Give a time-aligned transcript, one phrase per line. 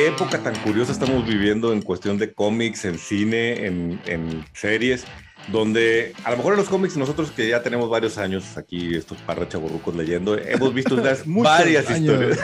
[0.00, 5.04] qué época tan curiosa estamos viviendo en cuestión de cómics, en cine, en, en series
[5.48, 9.18] donde a lo mejor en los cómics nosotros que ya tenemos varios años aquí, estos
[9.18, 12.38] parra chaburrucos leyendo, hemos visto varias historias.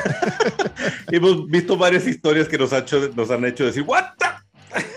[1.11, 4.05] hemos visto varias historias que nos, ha hecho, nos han hecho decir, ¿what?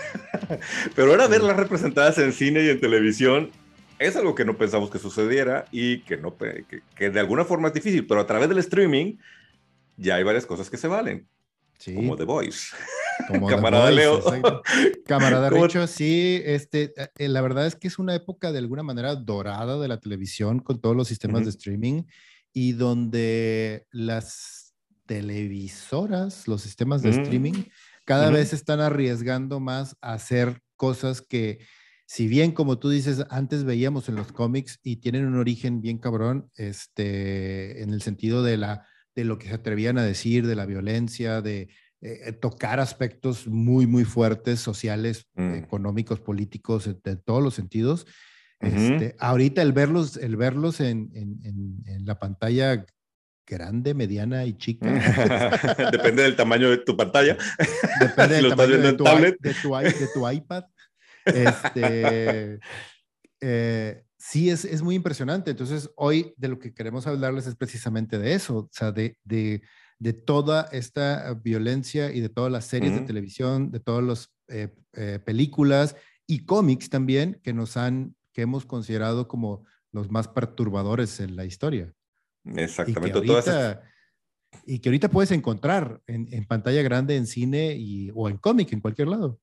[0.94, 3.50] Pero ahora verlas representadas en cine y en televisión
[3.98, 7.68] es algo que no pensamos que sucediera y que, no, que, que de alguna forma
[7.68, 9.16] es difícil, pero a través del streaming
[9.96, 11.26] ya hay varias cosas que se valen.
[11.80, 11.94] Sí.
[11.94, 12.76] Como The Voice.
[13.28, 14.22] Como Camarada Leo.
[15.06, 19.14] Camarada Richo, sí, este, eh, la verdad es que es una época de alguna manera
[19.14, 22.04] dorada de la televisión con todos los sistemas de streaming
[22.52, 24.74] y donde las
[25.06, 27.20] televisoras, los sistemas de mm.
[27.20, 27.64] streaming,
[28.04, 31.60] cada vez están arriesgando más a hacer cosas que,
[32.06, 35.98] si bien como tú dices, antes veíamos en los cómics y tienen un origen bien
[35.98, 40.56] cabrón, este, en el sentido de la de lo que se atrevían a decir, de
[40.56, 41.68] la violencia, de
[42.02, 45.54] eh, eh, tocar aspectos muy, muy fuertes, sociales, mm.
[45.54, 48.06] económicos, políticos, de todos los sentidos.
[48.60, 51.38] este, ahorita el verlos, el verlos en, en,
[51.86, 52.86] en, la pantalla
[53.46, 54.86] grande, mediana y chica.
[55.92, 57.36] Depende del tamaño de tu pantalla.
[58.00, 60.64] Depende del tamaño de tu, de, tu, de tu, iPad.
[61.26, 62.60] Este,
[63.40, 65.50] eh, sí es, es, muy impresionante.
[65.50, 69.62] Entonces, hoy de lo que queremos hablarles es precisamente de eso, o sea, de, de
[70.00, 74.74] de toda esta violencia y de todas las series de televisión, de todas las eh,
[74.94, 75.94] eh, películas
[76.26, 81.44] y cómics también que nos han, que hemos considerado como los más perturbadores en la
[81.44, 81.92] historia.
[82.44, 83.18] Exactamente.
[83.18, 83.82] Y que ahorita,
[84.64, 88.80] y que ahorita puedes encontrar en, pantalla grande, en cine y, o en cómic, en
[88.80, 89.38] cualquier lado.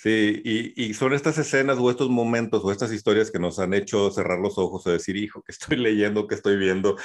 [0.00, 3.74] Sí, y, y, son estas escenas o estos momentos o estas historias que nos han
[3.74, 6.96] hecho cerrar los ojos o decir, hijo, que estoy leyendo, que estoy viendo,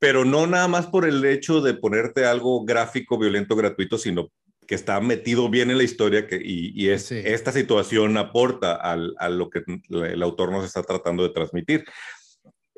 [0.00, 4.32] pero no nada más por el hecho de ponerte algo gráfico, violento, gratuito, sino
[4.66, 9.28] que está metido bien en la historia que, y, es, esta situación aporta al, a
[9.28, 11.84] lo que el autor nos está tratando de transmitir.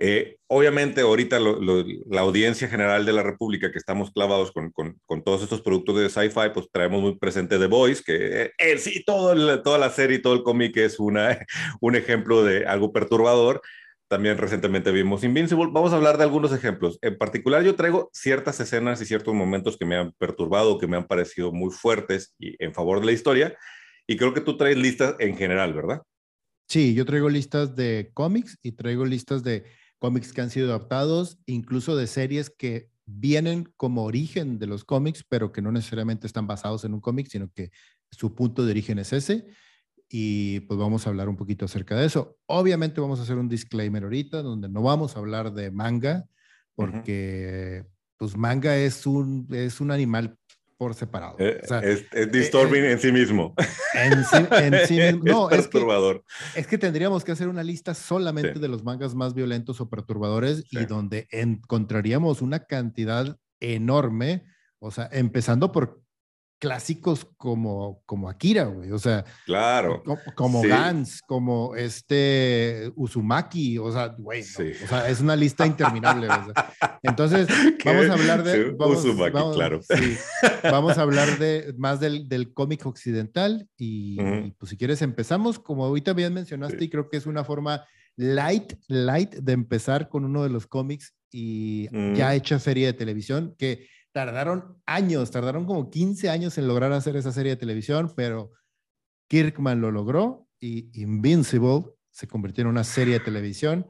[0.04, 5.44] Eh, obviamente ahorita la audiencia general de la República que estamos clavados con, con, todos
[5.44, 9.78] estos productos de sci-fi, pues traemos muy presente The Voice, que eh, sí, todo toda
[9.78, 11.38] la serie todo el cómic es una,
[11.80, 13.62] un ejemplo de algo perturbador,
[14.08, 15.70] también recientemente vimos Invincible.
[15.70, 16.98] Vamos a hablar de algunos ejemplos.
[17.00, 20.96] En particular, yo traigo ciertas escenas y ciertos momentos que me han perturbado, que me
[20.96, 23.56] han parecido muy fuertes y en favor de la historia.
[24.08, 26.02] Y creo que tú traes listas en general, ¿verdad?
[26.69, 29.64] Sí, yo traigo listas de cómics y traigo listas de
[30.02, 35.24] cómics que han sido adaptados, incluso de series que vienen como origen de los cómics,
[35.28, 37.70] pero que no necesariamente están basados en un cómic, sino que
[38.10, 39.46] su punto de origen es ese
[40.08, 42.36] y pues vamos a hablar un poquito acerca de eso.
[42.46, 46.26] Obviamente vamos a hacer un disclaimer ahorita donde no vamos a hablar de manga
[46.74, 47.86] porque
[48.16, 50.36] pues manga es un, es un animal
[50.82, 51.37] por separado.
[51.38, 53.54] Eh, es, es, disturbing eh, en sí mismo.
[53.94, 54.25] En
[54.88, 55.22] sí, mismo.
[55.22, 56.25] No, es, perturbador.
[56.56, 60.65] Es que, tendríamos que hacer una lista solamente de los mangas más violentos o perturbadores
[60.72, 64.43] y donde encontraríamos una cantidad enorme,
[64.81, 66.03] o sea, empezando por
[66.62, 68.93] clásicos como, como Akira, güey.
[68.93, 70.00] O sea, claro.
[70.37, 74.43] Como, Gans, como este Uzumaki, o sea, güey.
[74.43, 76.28] o sea, es una lista interminable.
[77.03, 77.49] Entonces,
[77.84, 78.71] vamos a hablar de.
[78.71, 79.81] Vamos, Uzumaki, claro.
[80.62, 84.19] vamos a hablar de más del, del cómic occidental y,
[84.53, 87.84] pues si quieres empezamos, como ahorita bien mencionaste, y creo que es una forma
[88.15, 93.56] light, light de empezar con uno de los cómics y ya hecha serie de televisión
[93.59, 98.53] que tardaron años, tardaron como 15 años en lograr hacer esa serie de televisión, pero
[99.28, 103.87] Kirkman lo logró y Invincible se convirtió en una serie de televisión.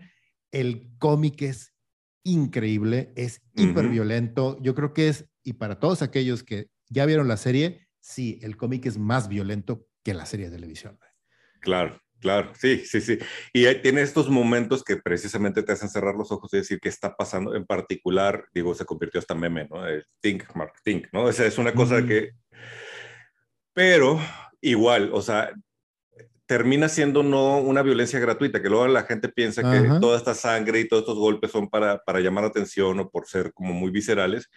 [0.52, 1.74] El cómic es
[2.24, 4.58] increíble, es hiper violento.
[4.62, 8.56] Yo creo que es, y para todos aquellos que ya vieron la serie, sí, el
[8.56, 10.98] cómic es más violento que la serie de televisión.
[11.60, 12.00] Claro.
[12.22, 13.18] Claro, sí, sí, sí.
[13.52, 17.16] Y tiene estos momentos que precisamente te hacen cerrar los ojos y decir qué está
[17.16, 17.56] pasando.
[17.56, 19.84] En particular, digo, se convirtió hasta meme, ¿no?
[19.84, 21.28] El think, Mark, think, ¿no?
[21.28, 22.30] Esa es una cosa que...
[23.74, 24.20] Pero
[24.60, 25.52] igual, o sea,
[26.46, 30.78] termina siendo no una violencia gratuita, que luego la gente piensa que toda esta sangre
[30.78, 34.48] y todos estos golpes son para, para llamar atención o por ser como muy viscerales,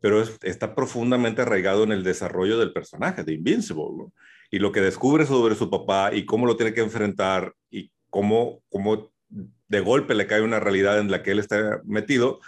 [0.00, 4.12] pero está profundamente arraigado en el desarrollo del personaje de Invincible, ¿no?
[4.50, 8.62] Y lo que descubre sobre su papá y cómo lo tiene que enfrentar y cómo,
[8.68, 12.40] cómo de golpe le cae una realidad en la que él está metido,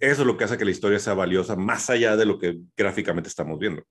[0.00, 2.58] eso es lo que hace que la historia sea valiosa más allá de lo que
[2.76, 3.84] gráficamente estamos viendo.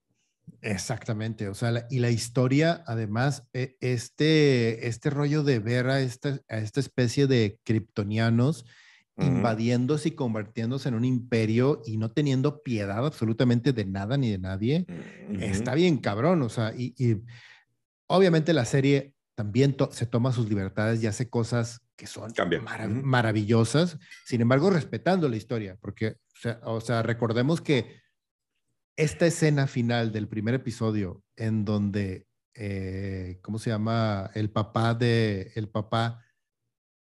[0.61, 6.39] Exactamente, o sea, y la historia, además, e, este, este rollo de ver a esta,
[6.49, 8.65] a esta especie de kryptonianos
[9.17, 14.39] invadiéndose y convirtiéndose en un imperio y no teniendo piedad absolutamente de nada ni de
[14.39, 14.87] nadie,
[15.39, 17.21] está bien cabrón, o sea, y,
[18.07, 22.33] obviamente la serie también se toma sus libertades y hace cosas que son
[23.03, 26.17] maravillosas, sin embargo, respetando la historia, porque,
[26.63, 28.01] o sea, recordemos que
[28.95, 34.29] esta escena final del primer episodio en donde, eh, ¿cómo se llama?
[34.35, 36.22] El papá de, el papá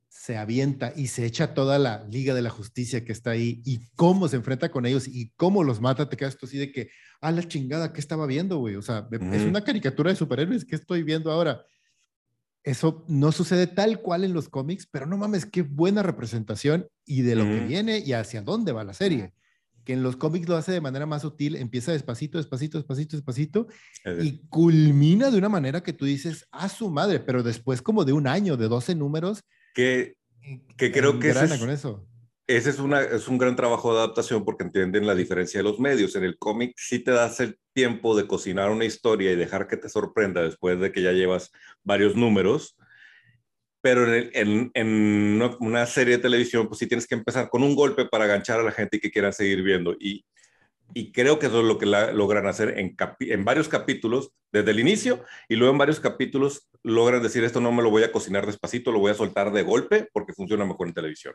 [0.08, 3.80] se avienta y se echa toda la Liga de la Justicia que está ahí y
[3.94, 6.90] cómo se enfrenta con ellos y cómo los mata, te quedas tú así de que,
[7.20, 8.76] a la chingada, ¿qué estaba viendo, güey?
[8.76, 11.64] O sea, es una caricatura de superhéroes que estoy viendo ahora.
[12.62, 17.22] Eso no sucede tal cual en los cómics, pero no mames, qué buena representación y
[17.22, 19.32] de lo que viene y hacia dónde va la serie
[19.88, 23.68] que en los cómics lo hace de manera más sutil, empieza despacito, despacito, despacito, despacito,
[24.20, 28.12] y culmina de una manera que tú dices, a su madre, pero después como de
[28.12, 29.44] un año, de 12 números.
[29.74, 30.16] Que,
[30.76, 32.06] que creo que ese es, con eso.
[32.46, 35.78] ese es, una, es un gran trabajo de adaptación porque entienden la diferencia de los
[35.78, 36.16] medios.
[36.16, 39.76] En el cómic sí te das el tiempo de cocinar una historia y dejar que
[39.76, 41.50] te sorprenda después de que ya llevas
[41.84, 42.76] varios números
[43.80, 48.06] pero en, en, una, serie de televisión, pues sí tienes que empezar con un golpe
[48.06, 49.94] para aganchar a la gente y que quieran seguir viendo.
[49.98, 50.24] Y,
[50.94, 54.80] y creo que eso es lo que logran hacer en, en varios capítulos, desde el
[54.80, 58.46] inicio, y luego en varios capítulos logran decir, esto no me lo voy a cocinar
[58.46, 61.34] despacito, lo voy a soltar de golpe porque funciona mejor en televisión.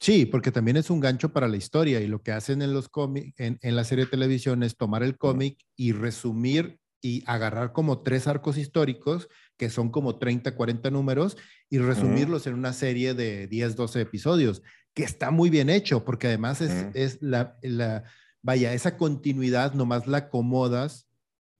[0.00, 2.88] Sí, porque también es un gancho para la historia y lo que hacen en los
[2.88, 7.72] cómics, en, en, la serie de televisión es tomar el cómic y resumir y agarrar
[7.72, 11.36] como tres arcos históricos que son como 30, 40 números,
[11.68, 14.62] y resumirlos en una serie de 10, 12 episodios,
[14.94, 18.04] que está muy bien hecho, porque además es, es la, la,
[18.42, 21.08] vaya, esa continuidad nomás la acomodas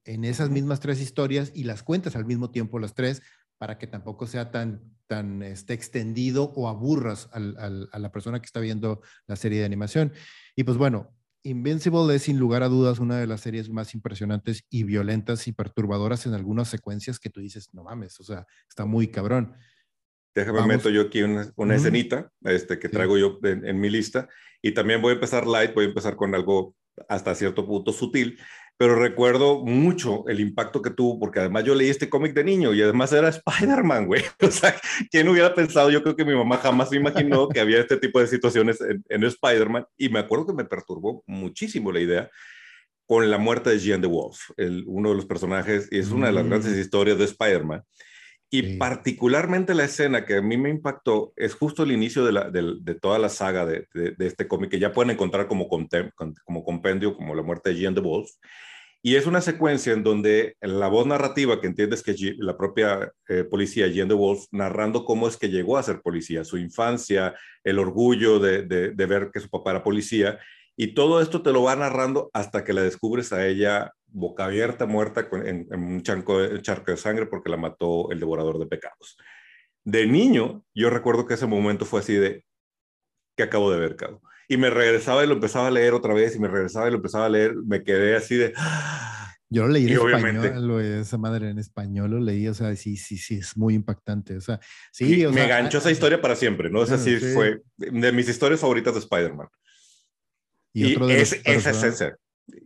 [0.04, 3.22] en esas mismas tres historias y las cuentas al mismo tiempo las tres,
[3.58, 8.46] para que tampoco sea tan, tan este, extendido o aburras al, a la persona que
[8.46, 10.12] está viendo la serie de animación.
[10.54, 11.12] Y pues bueno,
[11.44, 15.52] Invincible es sin lugar a dudas una de las series más impresionantes y violentas y
[15.52, 19.54] perturbadoras en algunas secuencias que tú dices, no mames, o sea, está muy cabrón.
[20.38, 24.29] Déjame meto yo aquí una, una escenita este, que traigo yo en, mi lista
[24.62, 26.76] y también voy a empezar light, voy a empezar con algo
[27.08, 28.38] hasta cierto punto sutil,
[28.76, 32.73] pero recuerdo mucho el impacto que tuvo, porque además yo leí este cómic de niño
[32.73, 34.23] y además era Spider-Man, güey.
[34.40, 34.75] O sea,
[35.11, 35.90] ¿quién hubiera pensado?
[35.90, 39.25] Yo creo que mi mamá jamás se imaginó que había este tipo de situaciones en,
[39.25, 42.31] Spider-Man y me acuerdo que me perturbó muchísimo la idea
[43.06, 46.26] con la muerte de Jean de Wolf, el, uno de los personajes, y es una
[46.26, 46.81] de las grandes mm.
[46.81, 47.82] historias de Spider-Man.
[48.50, 52.50] Y particularmente la escena que a mí me impactó es justo el inicio de, la,
[52.50, 57.14] de, toda la saga de, de, este cómic, que ya pueden encontrar como, como compendio,
[57.14, 58.30] como la muerte de Jean de Wolf.
[59.02, 63.44] Y es una secuencia en donde la voz narrativa, que entiendes que la propia eh,
[63.44, 67.34] policía, Jean de Wolf, narrando cómo es que llegó a ser policía, su infancia,
[67.64, 70.38] el orgullo de, de ver que su papá era policía,
[70.74, 74.87] y todo esto te lo va narrando hasta que la descubres a ella boca abierta,
[74.87, 79.16] muerta en, un charco de sangre porque la mató el devorador de pecados.
[79.84, 82.44] De niño, yo recuerdo que ese momento fue así de,
[83.37, 84.22] que acabo de ver, Cabo?
[84.49, 86.96] Y me regresaba y lo empezaba a leer otra vez y me regresaba y lo
[86.96, 88.55] empezaba a leer, me quedé así de...
[89.50, 93.16] Yo lo leí en español, esa madre en español lo leí, o sea, sí, sí,
[93.16, 94.61] sí, es muy impactante, o sea,
[94.93, 95.26] sí.
[95.32, 96.82] me ganchó esa historia para siempre, ¿no?
[96.82, 99.49] Es así, fue de mis historias favoritas de Spider-Man.
[100.75, 102.14] Y, otro de es, esa esencia.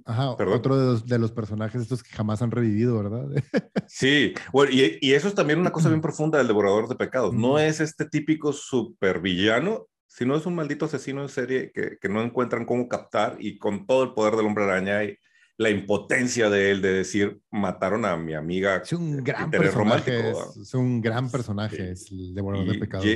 [0.04, 3.28] Ajá, otro de los, personajes estos que jamás han revivido, ¿verdad?
[3.86, 7.34] sí, bueno, y, y, eso es también una cosa bien profunda del devorador de pecados.
[7.34, 12.22] No es este típico supervillano, sino es un maldito asesino en serie que, que, no
[12.22, 15.16] encuentran cómo captar y con todo el poder del hombre araña y
[15.56, 18.78] la impotencia de él de decir, mataron a mi amiga.
[18.78, 20.30] Es un gran personaje.
[20.30, 23.06] Es, un gran personaje, es el devorador de pecados.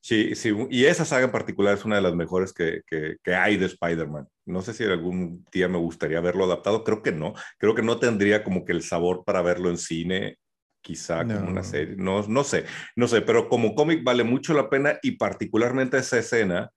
[0.00, 3.56] Sí, sí, y esa saga en particular es una de las mejores que, que, hay
[3.56, 4.28] de Spider-Man.
[4.46, 7.34] No sé si algún día me gustaría verlo adaptado, creo que no.
[7.58, 10.38] Creo que no tendría como que el sabor para verlo en cine,
[10.80, 11.96] quizá como una serie.
[11.96, 16.18] No, no sé, no sé, pero como cómic vale mucho la pena y particularmente esa
[16.18, 16.70] escena.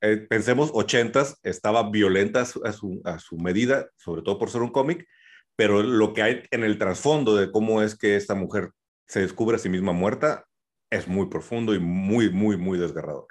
[0.00, 4.70] Eh, pensemos, ochentas, estaba violenta a su, a su medida, sobre todo por ser un
[4.70, 5.06] cómic,
[5.56, 8.70] pero lo que hay en el trasfondo de cómo es que esta mujer
[9.06, 10.44] se descubre a sí misma muerta
[10.90, 13.26] es muy profundo y muy, muy, muy desgarrador.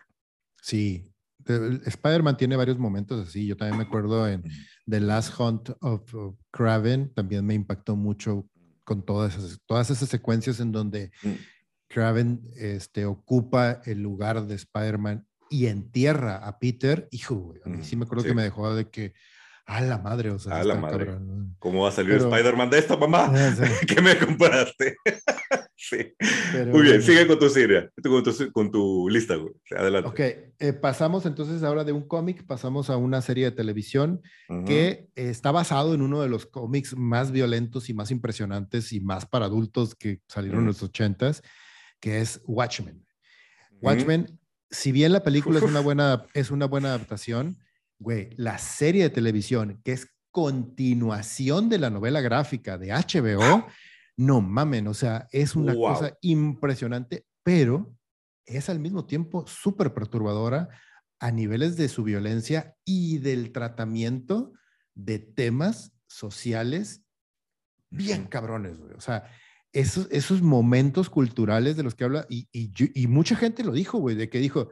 [0.61, 1.12] Sí,
[1.45, 3.45] Spider-Man tiene varios momentos así.
[3.45, 4.43] Yo también me acuerdo en
[4.87, 6.13] The Last Hunt of,
[6.51, 8.47] Kraven, también me impactó mucho
[8.83, 11.31] con todas esas, todas esas secuencias en donde mm.
[11.87, 17.07] Kraven este, ocupa el lugar de Spider-Man y entierra a Peter.
[17.11, 19.13] Hijo, a mí sí me acuerdo que me dejó de que,
[19.65, 21.17] a la madre, o sea, a la madre.
[21.59, 23.31] ¿Cómo va a salir Spider-Man de esta mamá?
[23.87, 24.97] ¿Qué me compraste?
[25.83, 25.97] Sí.
[26.71, 29.53] Muy bien, sigue con tu serie, con tu, con tu lista, güey.
[29.75, 30.09] Adelante.
[30.09, 30.19] Ok,
[30.59, 34.21] eh, pasamos entonces ahora de un cómic, pasamos a una serie de televisión
[34.65, 39.25] que está basado en uno de los cómics más violentos y más impresionantes y más
[39.25, 41.43] para adultos que salieron en los ochentas,
[41.99, 43.05] que es Watchmen.
[43.81, 47.57] Watchmen, si bien la película es una buena, es una buena adaptación,
[47.99, 53.67] güey, la serie de televisión, que es continuación de la novela gráfica de HBO,
[54.17, 57.95] no mamen, o sea, es una cosa impresionante, pero
[58.45, 60.69] es al mismo tiempo súper perturbadora
[61.19, 64.53] a niveles de su violencia y del tratamiento
[64.93, 67.03] de temas sociales
[67.89, 68.93] bien cabrones, güey.
[68.93, 69.31] O sea,
[69.71, 73.97] esos, esos momentos culturales de los que habla, y, y, y mucha gente lo dijo,
[73.99, 74.69] güey, de que dijo,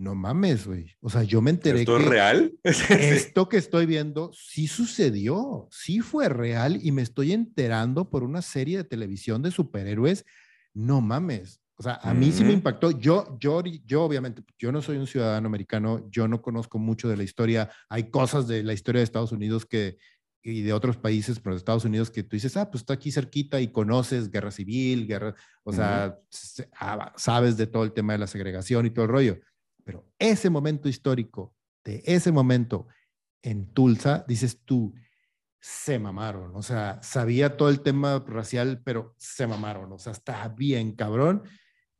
[0.00, 0.96] no mames, güey.
[1.00, 2.54] O sea, yo me enteré ¿Esto es real?
[2.64, 8.40] esto que estoy viendo sí sucedió, sí fue real y me estoy enterando por una
[8.40, 10.24] serie de televisión de superhéroes.
[10.72, 11.60] No mames.
[11.76, 12.90] O sea, a mí sí me impactó.
[12.90, 17.16] Yo, yo, yo obviamente, yo no soy un ciudadano americano, yo no conozco mucho de
[17.16, 17.70] la historia.
[17.88, 19.98] Hay cosas de la historia de Estados Unidos que,
[20.42, 23.10] y de otros países, pero de Estados Unidos que tú dices, ah, pues está aquí
[23.12, 26.18] cerquita y conoces guerra civil, guerra, o sea,
[26.78, 29.40] ah, sabes de todo el tema de la segregación y todo el rollo
[29.90, 31.52] pero ese momento histórico,
[31.84, 32.86] de ese momento
[33.42, 34.94] en Tulsa, dices tú,
[35.60, 40.46] se mamaron, o sea, sabía todo el tema racial, pero se mamaron, o sea, está
[40.46, 41.42] bien cabrón.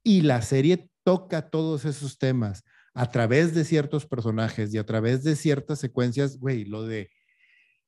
[0.05, 2.63] Y la serie toca todos esos temas
[2.95, 7.11] a través de ciertos personajes y a través de ciertas secuencias, güey, lo de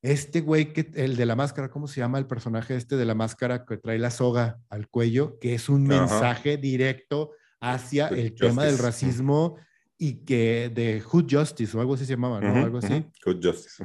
[0.03, 3.15] este güey, que, el de la máscara, ¿cómo se llama el personaje este de la
[3.15, 5.39] máscara que trae la soga al cuello?
[5.39, 7.31] Que es un mensaje directo
[7.61, 9.59] hacia el tema del racismo
[10.03, 12.53] y que de Hood Justice o algo así se llamaba, ¿no?
[12.57, 13.05] algo así.
[13.25, 13.85] Hood Justice.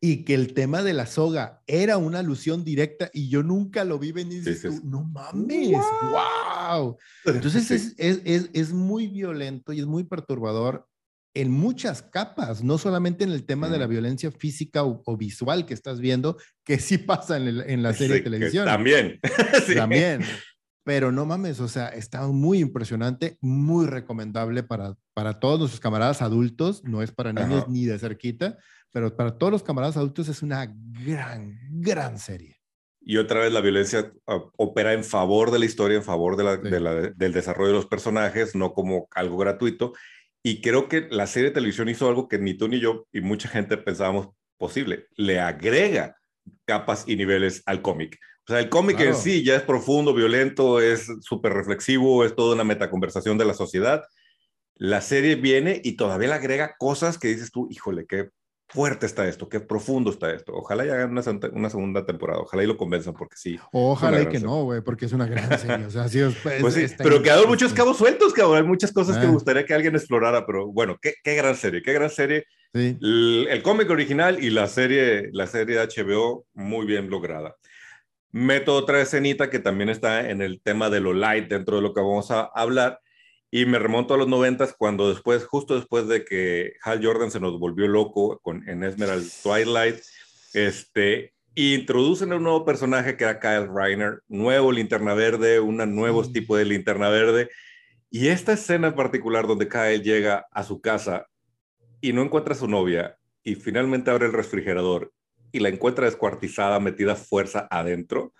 [0.00, 3.98] Y que el tema de la soga era una alusión directa y yo nunca lo
[3.98, 4.44] vi venir.
[4.84, 5.76] no mames,
[6.12, 6.96] wow.
[7.24, 10.86] Entonces es, es, es, es, muy violento y es muy perturbador
[11.34, 15.74] en muchas capas, no solamente en el tema de la violencia física o, visual que
[15.74, 18.64] estás viendo, que sí pasa en, en la serie de televisión.
[18.64, 19.18] También.
[19.74, 20.22] También
[20.88, 26.22] pero no mames, o sea, está muy impresionante, muy recomendable para, para todos nuestros camaradas
[26.22, 28.56] adultos, no es para niños ni de cerquita,
[28.90, 32.56] pero para todos los camaradas adultos es una gran, gran serie.
[33.02, 36.44] Y otra vez la violencia ah, opera en favor de la historia, en favor de
[36.44, 39.92] la, del desarrollo de los personajes, no como algo gratuito.
[40.42, 43.20] Y creo que la serie de televisión hizo algo que ni tú ni yo y
[43.20, 45.04] mucha gente pensábamos posible.
[45.16, 46.16] Le agrega
[46.64, 48.18] capas y niveles al cómic.
[48.48, 52.54] O sea, el cómic en sí ya es profundo, violento, es súper reflexivo, es toda
[52.54, 54.04] una metaconversación de la sociedad.
[54.76, 58.30] La serie viene y todavía le agrega cosas que dices tú, híjole, qué
[58.66, 60.54] fuerte está esto, qué profundo está esto.
[60.54, 63.58] Ojalá ya hagan una, una segunda temporada, ojalá y lo convenzan, porque sí.
[63.70, 65.84] Ojalá y que no, güey, porque es una gran serie.
[65.84, 66.20] O sea, sí,
[66.62, 68.56] pues sí, pero quedaron muchos cabos sueltos, cabrón.
[68.56, 69.34] Hay muchas cosas que me ah.
[69.34, 72.46] gustaría que alguien explorara, pero bueno, qué, qué gran serie, qué gran serie.
[72.72, 72.96] Sí.
[72.98, 77.54] El, el cómic original y la serie, la serie de HBO muy bien lograda
[78.30, 81.94] meto otra escenita que también está en el tema de lo light dentro de lo
[81.94, 83.00] que vamos a hablar.
[83.50, 87.40] Y me remonto a los noventas cuando después, justo después de que Hal Jordan se
[87.40, 89.96] nos volvió loco con, en Esmeralda Twilight,
[90.52, 96.32] este, introducen un nuevo personaje que era Kyle Reiner, nuevo linterna verde, un nuevo mm.
[96.32, 97.48] tipo de linterna verde.
[98.10, 101.26] Y esta escena en particular donde Kyle llega a su casa
[102.00, 105.12] y no encuentra a su novia y finalmente abre el refrigerador
[105.52, 108.32] y la encuentra descuartizada, metida fuerza adentro.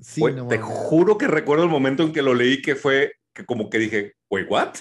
[0.00, 3.70] Sí, te juro que recuerdo el momento en que lo leí que fue que como
[3.70, 4.74] que dije, wait, what?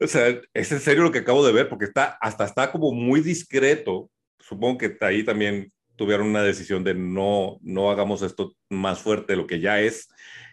[0.00, 2.92] O sea, es en serio lo que acabo de ver porque está hasta está como
[2.92, 4.10] muy discreto.
[4.38, 9.36] Supongo que ahí también tuvieron una decisión de no no hagamos esto más fuerte de
[9.36, 10.08] lo que ya es.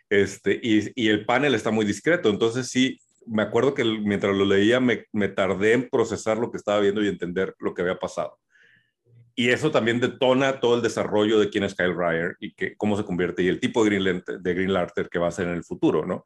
[0.09, 4.43] Este, y, y el panel está muy discreto, entonces sí, me acuerdo que mientras lo
[4.43, 8.00] leía me, me tardé en procesar lo que estaba viendo y entender lo que había
[8.00, 8.39] pasado
[9.39, 12.98] y eso también detona todo el desarrollo de quién es Kyle Ryer y que, cómo
[12.98, 15.53] se convierte y el tipo de Green, de Green Lantern que va a ser en
[15.53, 16.25] el futuro, ¿no?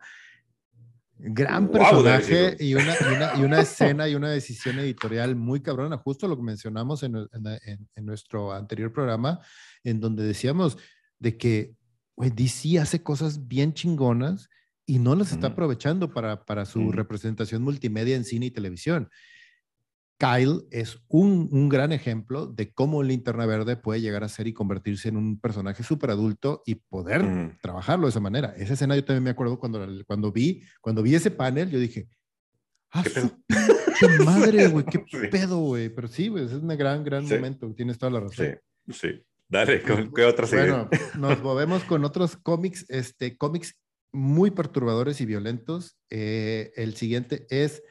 [1.19, 2.95] Gran personaje y, una,
[3.37, 8.03] y, una, escena y una decisión editorial muy cabrona, justo lo que mencionamos en, en,
[8.03, 9.41] nuestro anterior programa,
[9.83, 10.79] en donde decíamos
[11.19, 11.75] de que
[12.17, 14.49] DC hace cosas bien chingonas
[14.87, 19.11] y no las está aprovechando para, para su representación multimedia en cine y televisión.
[20.17, 25.09] Kyle es un, gran ejemplo de cómo Linterna Verde puede llegar a ser y convertirse
[25.09, 28.53] en un personaje súper adulto y poder trabajarlo de esa manera.
[28.57, 32.07] Esa escena yo también me acuerdo cuando, cuando, vi, cuando vi ese panel, yo dije,
[32.91, 33.03] ¡ah,
[33.99, 34.85] qué madre, güey!
[34.85, 34.99] ¡Qué
[35.31, 35.89] pedo, güey!
[35.89, 37.73] Pero sí, güey, es un gran, gran momento.
[37.75, 38.59] Tienes toda la razón.
[38.87, 39.25] Sí, sí.
[39.49, 40.71] Dale, ¿qué otra serie?
[40.71, 40.89] Bueno,
[41.19, 43.75] nos movemos con otros cómics, este, cómics
[44.11, 45.97] muy perturbadores y violentos.
[46.09, 47.83] Eh, el siguiente es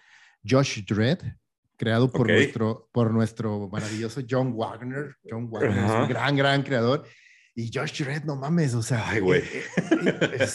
[0.48, 1.22] Josh Dredd,
[1.76, 5.16] creado por, nuestro, por nuestro maravilloso John Wagner.
[5.28, 7.04] John Wagner es un gran, gran creador.
[7.54, 9.10] Y Josh Dredd, no mames, o sea.
[9.10, 9.42] Ay, güey.
[9.42, 10.46] Eh,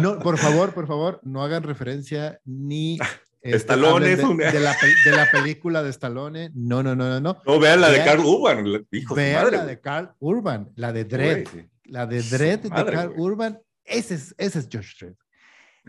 [0.00, 2.98] no, por favor, por favor, no hagan referencia ni
[3.42, 6.50] este, Stallone de, la, de, la, película de Stallone.
[6.54, 7.20] No, no, no, no.
[7.20, 8.86] No, no vean la de Carl Urban.
[9.14, 11.48] vean la de Carl Urban, la de Dredd.
[11.84, 13.58] La de Dredd de Carl Urban.
[13.84, 15.16] Ese es, ese es Josh Dredd.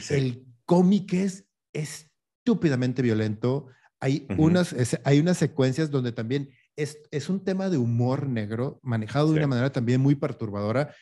[0.09, 3.67] El cómic es estúpidamente violento.
[4.03, 9.31] Hay, unas, hay unas secuencias donde también es, es, un tema de humor negro, manejado
[9.31, 10.93] de una manera también muy perturbadora.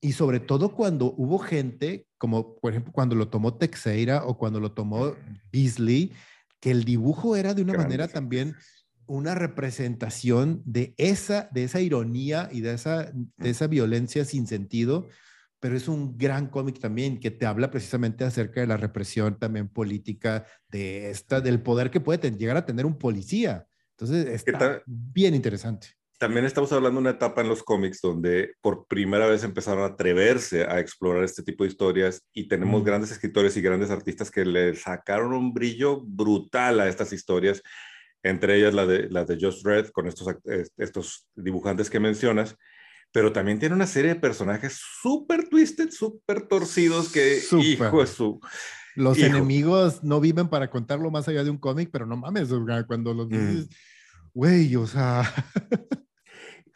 [0.00, 4.58] Y sobre todo cuando hubo gente, como por ejemplo cuando lo tomó Texeira o cuando
[4.58, 5.14] lo tomó
[5.52, 6.12] Beasley,
[6.60, 8.56] que el dibujo era de una manera también
[9.06, 15.08] una representación de esa, de esa ironía y de esa, de esa violencia sin sentido,
[15.60, 19.68] pero es un gran cómic también que te habla precisamente acerca de la represión también
[19.68, 23.66] política, de esta, del poder que puede llegar a tener un policía.
[23.96, 25.88] Entonces, está bien interesante.
[26.18, 29.94] también estamos hablando de una etapa en los cómics donde por primera vez empezaron a
[29.94, 34.44] atreverse a explorar este tipo de historias y tenemos grandes escritores y grandes artistas que
[34.44, 37.62] le sacaron un brillo brutal a estas historias,
[38.22, 40.28] entre ellas la de, la de Just Red con estos,
[40.76, 42.56] estos dibujantes que mencionas,
[43.12, 48.40] pero también tiene una serie de personajes súper twisted, súper torcidos que, hijo es su...
[48.94, 52.48] Los enemigos no viven para contarlo más allá de un cómic, pero no mames,
[52.86, 53.30] cuando los mm.
[53.30, 53.68] dices,
[54.34, 55.22] güey, o sea...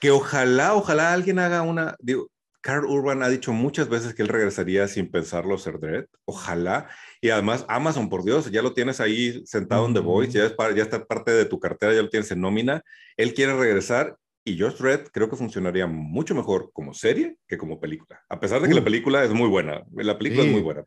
[0.00, 2.28] que ojalá, ojalá alguien haga una, digo,
[2.62, 6.88] Carl Urban ha dicho muchas veces que él regresaría sin pensarlo ser Dredd, ojalá,
[7.20, 10.54] y además Amazon, por Dios, ya lo tienes ahí sentado en The Voice, ya, es
[10.74, 12.82] ya está parte de tu cartera, ya lo tienes en nómina,
[13.16, 17.80] él quiere regresar y Josh Dredd creo que funcionaría mucho mejor como serie que como
[17.80, 20.84] película, a pesar de que la película es muy buena, la película es muy buena,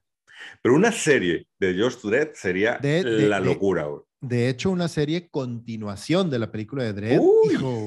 [0.61, 3.87] pero una serie de Josh Dredd sería la locura.
[4.21, 7.21] De hecho, una serie continuación de la película de Dredd.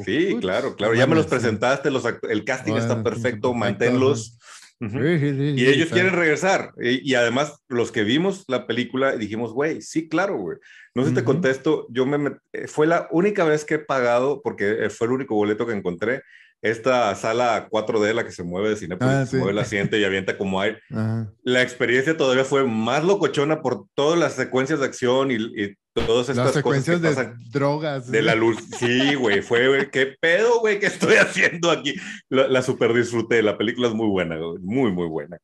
[0.04, 0.94] sí, claro, claro.
[0.94, 4.38] Ya me los presentaste, los el casting está perfecto, manténlos.
[4.80, 6.72] Y ellos quieren regresar.
[6.80, 10.58] Y, además, los que vimos la película dijimos, güey, sí, claro, güey.
[10.94, 14.40] No sé si te contesto, yo me, eh, fue la única vez que he pagado,
[14.42, 16.22] porque eh, fue el único boleto que encontré,
[16.60, 20.04] esta sala 4D, la que se mueve de cine, ah, se mueve la asiento y
[20.04, 20.80] avienta como aire.
[21.44, 26.28] La experiencia todavía fue más locochona por todas las secuencias de acción y, y todas
[26.28, 28.10] estas las secuencias de drogas.
[28.10, 28.58] De la luz.
[28.78, 31.94] Sí, güey, fue, güey, qué pedo, güey, que estoy haciendo aquí.
[32.28, 35.38] La, super disfruté, la película es muy buena, muy, muy buena.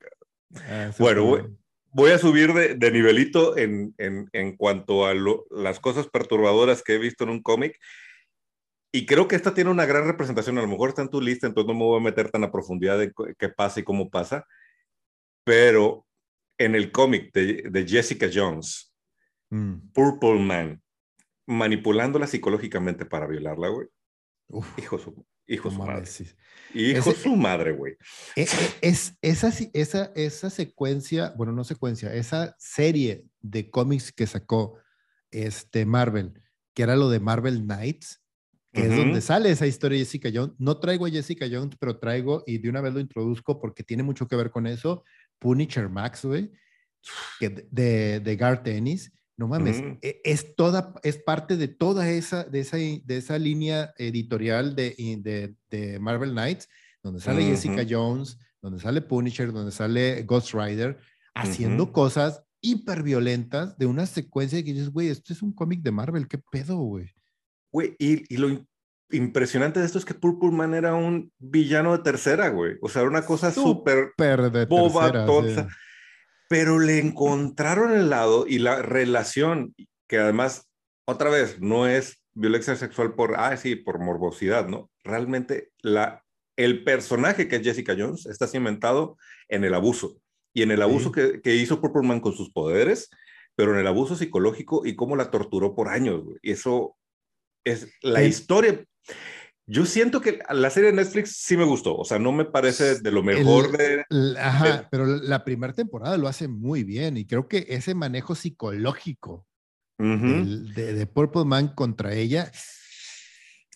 [0.69, 1.49] Ah, bueno,
[1.93, 5.15] voy a subir de, de nivelito en, en, en, cuanto a
[5.51, 7.79] las cosas perturbadoras que he visto en un cómic
[8.95, 10.57] y creo que esta tiene una gran representación.
[10.57, 12.53] A lo mejor está en tu lista, entonces no me voy a meter tan a
[12.53, 14.47] profundidad de qué pasa y cómo pasa.
[15.43, 16.07] Pero
[16.59, 18.94] en el cómic de, Jessica Jones,
[19.55, 19.93] mm.
[19.93, 20.83] Purple Man,
[21.47, 23.89] manipulándola psicológicamente para violarla, güey.
[24.77, 26.05] Hijo su, hijo su madre.
[26.75, 27.95] Hijo su madre, güey.
[28.37, 28.47] E, e,
[28.83, 34.79] es, esa, esa, esa secuencia, bueno, no secuencia, esa serie de cómics que sacó
[35.31, 36.33] este Marvel,
[36.75, 38.21] que era lo de Marvel Knights,
[38.73, 40.55] que es donde sale esa historia de Jessica Jones.
[40.59, 44.03] No traigo a Jessica Jones, pero traigo, y de una vez lo introduzco porque tiene
[44.03, 45.05] mucho que ver con eso,
[45.39, 46.51] Punisher Max, güey,
[47.39, 49.13] que de, de Garth Ennis.
[49.37, 53.93] No mames, e, es toda, es parte de toda esa, de esa, de esa línea
[53.99, 56.69] editorial de, de, de Marvel Knights,
[57.03, 60.99] donde sale Jessica Jones, donde sale Punisher, donde sale Ghost Rider,
[61.35, 65.93] haciendo cosas hiper violentas de una secuencia que dices, güey, esto es un cómic de
[65.93, 67.13] Marvel, ¿qué pedo, güey?
[67.71, 68.65] Güey, y, lo
[69.11, 72.77] impresionante de esto es que Purple Man era un villano de tercera, güey.
[72.81, 74.13] O sea, era una cosa súper
[74.69, 75.69] boba, tonta.
[76.49, 79.75] Pero le encontraron el lado y la relación,
[80.09, 80.69] que además,
[81.07, 84.91] otra vez, no es violencia sexual por, ah, sí, por morbosidad, ¿no?
[85.03, 86.23] Realmente la,
[86.57, 89.17] el personaje que es Jessica Jones está cimentado
[89.49, 90.17] en el abuso.
[90.53, 93.11] Y en el abuso que, que, hizo Purple Man con sus poderes,
[93.57, 96.23] pero en el abuso psicológico y cómo la torturó por años.
[96.23, 96.39] Güey.
[96.43, 96.97] Y eso
[97.65, 98.85] es la historia.
[99.67, 103.01] Yo siento que la serie de Netflix sí me gustó, o sea, no me parece
[103.01, 104.05] de lo mejor de,
[104.39, 109.47] Ajá, pero la primera temporada lo hace muy bien y creo que ese manejo psicológico
[109.99, 112.51] de, Purple Man contra ella.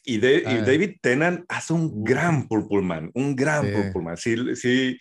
[0.05, 4.17] Y, de, David Tennant hace un gran Purple Man, un gran Purple Man.
[4.19, 4.99] Sí, sí,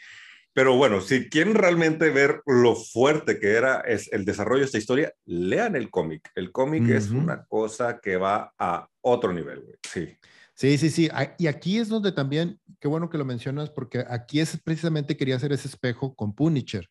[0.54, 4.78] Pero bueno, si quieren realmente ver lo fuerte que era es el desarrollo de esta
[4.78, 6.30] historia, lean el cómic.
[6.34, 9.76] El cómic es una cosa que va a otro nivel, güey.
[9.84, 10.18] Sí.
[10.58, 11.08] Sí, sí, sí.
[11.38, 15.36] Y aquí es donde también, qué bueno que lo mencionas, porque aquí es precisamente quería
[15.36, 16.90] hacer ese espejo con Punisher.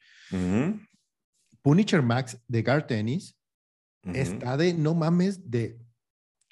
[1.63, 3.37] Punisher Max de Garth Ennis
[4.15, 5.81] está de no mames de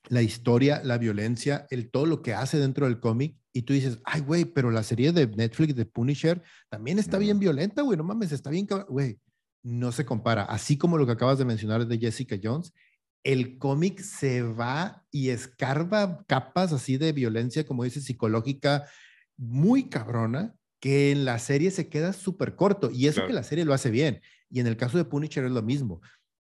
[0.09, 4.00] la historia, la violencia, el todo lo que hace dentro del cómic y tú dices,
[4.05, 8.03] ay, güey, pero la serie de Netflix de Punisher también está bien violenta, güey, no
[8.03, 9.20] mames, está bien, güey,
[9.62, 10.42] no se compara.
[10.42, 12.72] Así como lo que acabas de mencionar de Jessica Jones,
[13.24, 18.87] el cómic se va y escarba capas así de violencia, como dice, psicológica,
[19.37, 22.90] muy cabrona, que en la serie se queda súper corto.
[22.90, 24.20] Y eso que la serie lo hace bien.
[24.50, 26.00] Y en el caso de Punisher es lo mismo.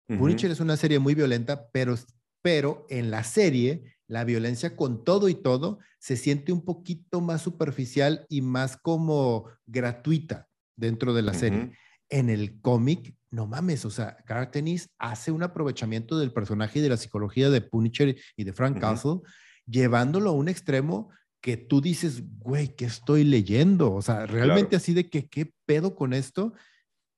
[0.06, 1.96] Punisher es una serie muy violenta, pero,
[2.42, 7.42] pero en la serie la violencia con todo y todo se siente un poquito más
[7.42, 11.72] superficial y más como gratuita dentro de la serie.
[12.08, 16.82] En el cómic, no mames, o sea, Garth Ennis hace un aprovechamiento del personaje y
[16.82, 19.20] de la psicología de Punisher y de Frank Castle,
[19.66, 21.10] llevándolo a un extremo
[21.40, 23.92] que tú dices, güey, ¿qué estoy leyendo?
[23.92, 26.54] O sea, realmente así de que, ¿qué pedo con esto?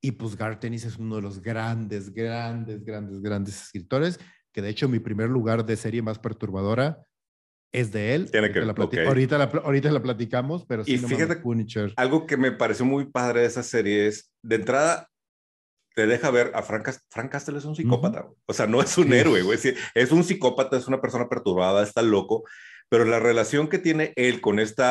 [0.01, 4.19] Y pues Garth Ennis es uno de los grandes, grandes, grandes, grandes escritores
[4.53, 7.07] que de hecho mi primer lugar de serie más perturbadora
[7.73, 8.31] es de él.
[8.31, 10.95] Tiene que, ahorita, la, ahorita, la, ahorita, la, platicamos, pero sí.
[10.95, 11.93] Y fíjate, Punisher.
[11.97, 15.09] algo que me pareció muy padre de esa serie es, de entrada,
[15.99, 18.29] te deja ver a Frank, Frank Castle es un psicópata.
[18.47, 19.59] O sea, no es un héroe, güey.
[19.97, 22.45] Es un psicópata, es una persona perturbada, está loco,
[22.89, 24.85] pero la relación que tiene él con este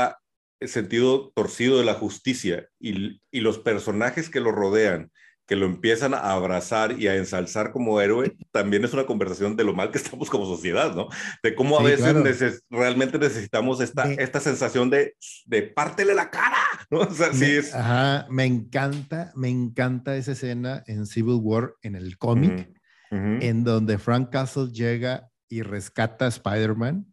[0.59, 5.09] sentido torcido de la justicia y, y los personajes que lo rodean,
[5.47, 9.63] que lo empiezan a abrazar y a ensalzar como héroe, también es una conversación de
[9.63, 11.07] lo mal que estamos como sociedad, ¿no?
[11.41, 16.57] De cómo a veces realmente necesitamos esta, esta sensación de, de pártele la cara,
[16.91, 16.99] ¿no?
[16.99, 17.73] O sea, me, sí es...
[17.73, 22.69] Ajá, me encanta, me encanta esa escena en Civil War, en el cómic,
[23.09, 27.07] en donde Frank Castle llega y rescata a Spider-Man,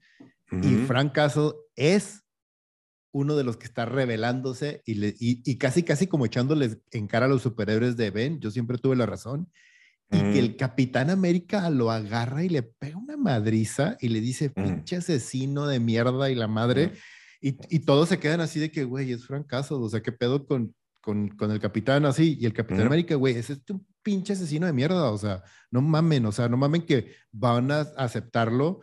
[0.51, 2.24] y Frank Castle es
[3.14, 7.29] uno de los que está revelándose y, y, casi, casi como echándoles en cara a
[7.29, 9.48] los superhéroes de Ben, yo siempre tuve la razón,
[10.11, 14.50] y que el Capitán América lo agarra y le pega una madriza y le dice,
[14.50, 16.92] pinche asesino de mierda y la madre,
[17.40, 20.44] y, y, todos se quedan así de que, güey, es francazo, o sea, ¿qué pedo
[20.44, 22.37] con, con, con el Capitán así?
[22.40, 25.81] Y el Capitán América, güey, es este un pinche asesino de mierda, o sea, no
[25.83, 28.81] mamen, o sea, no mamen que van a aceptarlo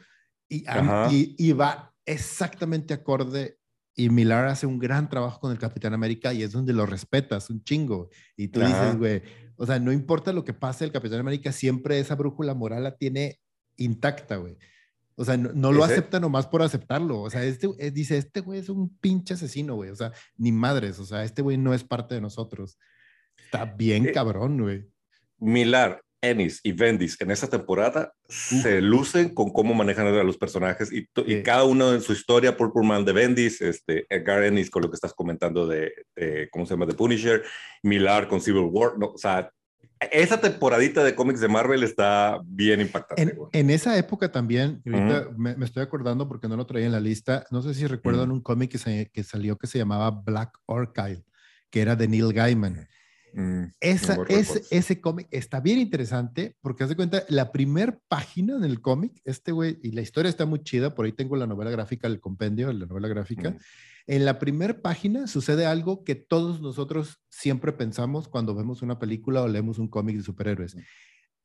[0.48, 0.64] y,
[1.12, 3.58] y, y va exactamente acorde
[3.96, 7.50] y Millar hace un gran trabajo con el Capitán América y es donde lo respetas
[7.50, 8.10] un chingo.
[8.38, 9.22] Y tú dices, güey,
[9.58, 12.96] o sea, no importa lo que pase, el Capitán América siempre esa brújula moral la
[12.96, 13.40] tiene
[13.78, 14.58] intacta, güey.
[15.16, 17.22] O sea, no, lo acepta nomás por aceptarlo.
[17.22, 19.92] O sea, este, eh, dice, este güey es un pinche asesino, güey.
[19.92, 20.98] O sea, ni madres.
[21.00, 22.80] O sea, este güey no es parte de nosotros.
[23.38, 24.90] Está bien eh, cabrón, güey.
[25.38, 30.92] Milar, Ennis y Bendis en esta temporada se lucen con cómo manejan a los personajes
[30.92, 31.08] y,
[31.44, 34.96] cada uno en su historia, Purple Man de Bendis, este, Edgar Ennis con lo que
[34.96, 35.92] estás comentando de,
[36.52, 37.44] ¿cómo se llama?, de Punisher,
[37.84, 39.52] Millar con Civil War, no, o sea,
[40.12, 43.38] esa temporadita de cómics de Marvel está bien impactante.
[43.52, 47.46] En, esa época también, ahorita me, estoy acordando porque no lo traía en la lista,
[47.52, 51.24] no sé si recuerdan un cómic que, que salió que se llamaba Black Archive,
[51.70, 52.88] que era de Neil Gaiman.
[53.34, 58.58] Mm, Esa, ese, ese cómic está bien interesante porque, haz de cuenta, la primer página
[58.58, 61.72] del cómic, este güey, y la historia está muy chida, por ahí tengo la novela
[61.72, 63.52] gráfica, el compendio, la novela gráfica.
[63.52, 63.58] Mm.
[64.08, 69.42] En la primera página sucede algo que todos nosotros siempre pensamos cuando vemos una película
[69.44, 70.76] o leemos un cómic de superhéroes.
[70.76, 70.80] Mm.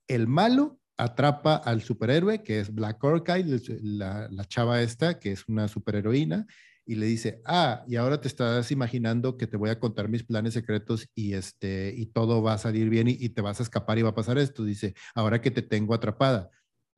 [0.08, 3.46] El malo atrapa al superhéroe, que es Black Orchid,
[3.82, 6.46] la, la chava esta, que es una superheroína,
[6.86, 10.22] y le dice, ah, y ahora te estás imaginando que te voy a contar mis
[10.22, 13.98] planes secretos y, este, y todo va a salir bien y, te vas a escapar
[13.98, 14.64] y va a pasar esto.
[14.64, 16.48] Dice, ahora que te tengo atrapada.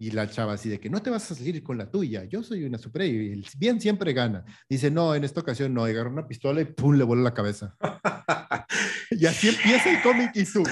[0.01, 2.44] Y la chava así de que no te vas a salir con la tuya, yo
[2.44, 4.44] soy una superhéroe y el bien siempre gana.
[4.68, 7.35] Dice, no, en esta ocasión no, y agarra una pistola y pum, le vuela la
[7.35, 7.77] cabeza.
[9.11, 10.62] y así empieza el cómic y su,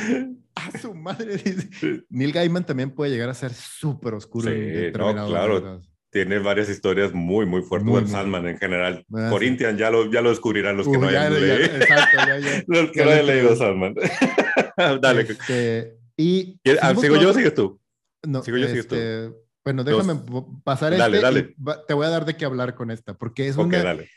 [0.55, 4.49] a su madre dice, Neil Gaiman también puede llegar a ser súper oscuro.
[4.49, 7.89] Sí, no, claro tiene varias historias muy, muy fuertes.
[7.89, 9.05] Muy, Sandman en general.
[9.15, 11.55] Ah, Corinthian ya lo, ya lo descubrirán los que no hayan leído.
[11.57, 12.65] exacto, ya, ya.
[12.67, 13.95] los que no hayan leído Sandman.
[15.01, 15.23] Dale.
[15.23, 17.81] Este, y ah, ¿Sigo yo o sigues tú?
[18.23, 18.95] No, Sigo yo, sigues tú.
[18.95, 19.33] Este,
[19.65, 20.21] bueno, déjame
[20.63, 21.55] pasar dale, este dale.
[21.89, 24.09] te voy a dar de qué hablar con esta, porque es, una, dale.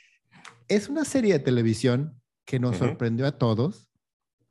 [0.67, 3.89] es una serie de televisión que nos sorprendió a todos,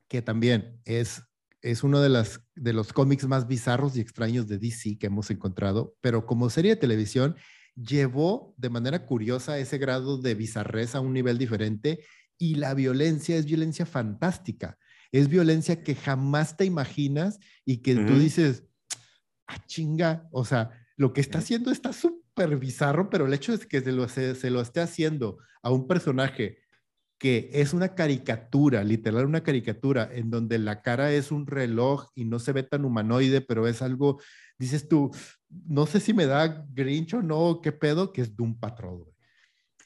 [0.08, 1.22] que también es
[1.62, 5.30] es uno de, las, de los cómics más bizarros y extraños de DC que hemos
[5.30, 7.36] encontrado, pero como serie de televisión
[7.74, 12.04] llevó de manera curiosa ese grado de bizarrez a un nivel diferente
[12.36, 14.78] y la violencia es violencia fantástica.
[15.10, 18.64] Es violencia que jamás te imaginas y que tú dices,
[19.46, 23.66] ah, chinga, o sea, lo que está haciendo está súper bizarro, pero el hecho es
[23.66, 26.58] que se lo, se lo esté haciendo a un personaje
[27.18, 32.24] que es una caricatura, literal una caricatura, en donde la cara es un reloj y
[32.24, 34.20] no se ve tan humanoide, pero es algo,
[34.56, 35.10] dices tú,
[35.66, 39.04] no sé si me da Grinch o no, qué pedo, que es Doom Patrol.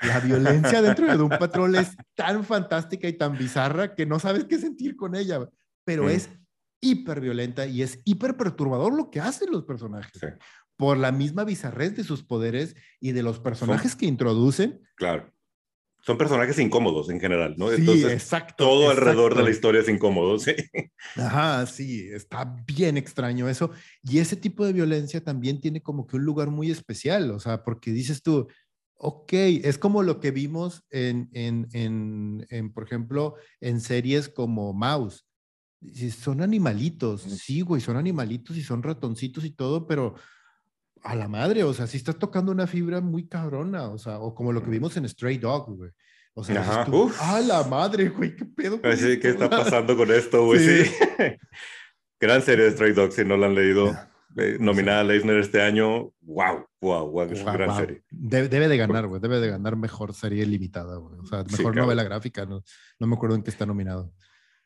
[0.02, 4.44] La violencia dentro de Doom Patrol es tan fantástica y tan bizarra que no sabes
[4.44, 5.48] qué sentir con ella,
[5.84, 6.28] pero es
[6.80, 10.20] hiper violenta y es hiper perturbador lo que hacen los personajes.
[10.76, 14.80] Por la misma bizarrez de sus poderes y de los personajes que introducen.
[14.96, 15.32] Claro
[16.04, 17.70] son personajes incómodos en general, ¿no?
[17.70, 18.64] Sí, exacto.
[18.64, 20.52] Todo alrededor de la historia es incómodo, sí.
[21.16, 23.70] Ajá, sí, está bien extraño eso.
[24.02, 27.62] Y ese tipo de violencia también tiene como que un lugar muy especial, o sea,
[27.62, 28.48] porque dices tú,
[28.94, 34.72] ok, es como lo que vimos en, en, en, en por ejemplo, en series como
[34.72, 35.24] Mouse.
[36.16, 40.14] Son animalitos, sí, güey, son animalitos y son ratoncitos y todo, pero
[41.02, 44.34] a la madre, o sea, si estás tocando una fibra muy cabrona, o sea, o
[44.34, 45.90] como lo que vimos en Stray Dog, güey.
[46.34, 46.86] O sea,
[47.20, 48.80] a la madre, güey, qué pedo.
[48.96, 50.60] Sí, ¿Qué está pasando con esto, güey?
[50.60, 50.90] Sí.
[52.20, 53.92] Gran serie de Stray Dog, si no la han leído.
[54.38, 56.10] Eh, nominada a Leisner este año.
[56.22, 58.02] Wow, wow, wow, es una gran serie.
[58.10, 61.18] Debe, de ganar, güey, debe de ganar mejor serie limitada, güey.
[61.18, 62.62] O sea, mejor novela gráfica, no,
[62.98, 64.10] no me acuerdo en qué está nominado.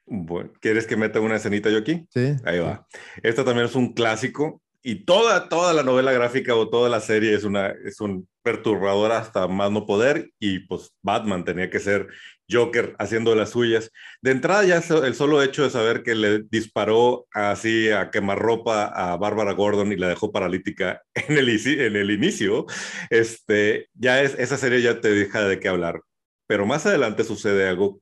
[0.05, 2.07] Bueno, ¿quieres que meta una escenita yo aquí?
[2.11, 2.37] Sí.
[2.45, 2.87] Ahí va.
[3.25, 7.35] Esta también es un clásico y toda, toda la novela gráfica o toda la serie
[7.35, 12.07] es, una, es un perturbador hasta más no poder y pues Batman tenía que ser
[12.49, 13.91] Joker haciendo las suyas.
[14.23, 19.17] De entrada ya el solo hecho de saber que le disparó así a quemarropa a
[19.17, 22.67] Bárbara Gordon y la dejó paralítica en el, inicio,
[23.11, 26.01] este, ya es, esa serie ya te deja de qué hablar.
[26.47, 28.01] Pero más adelante sucede algo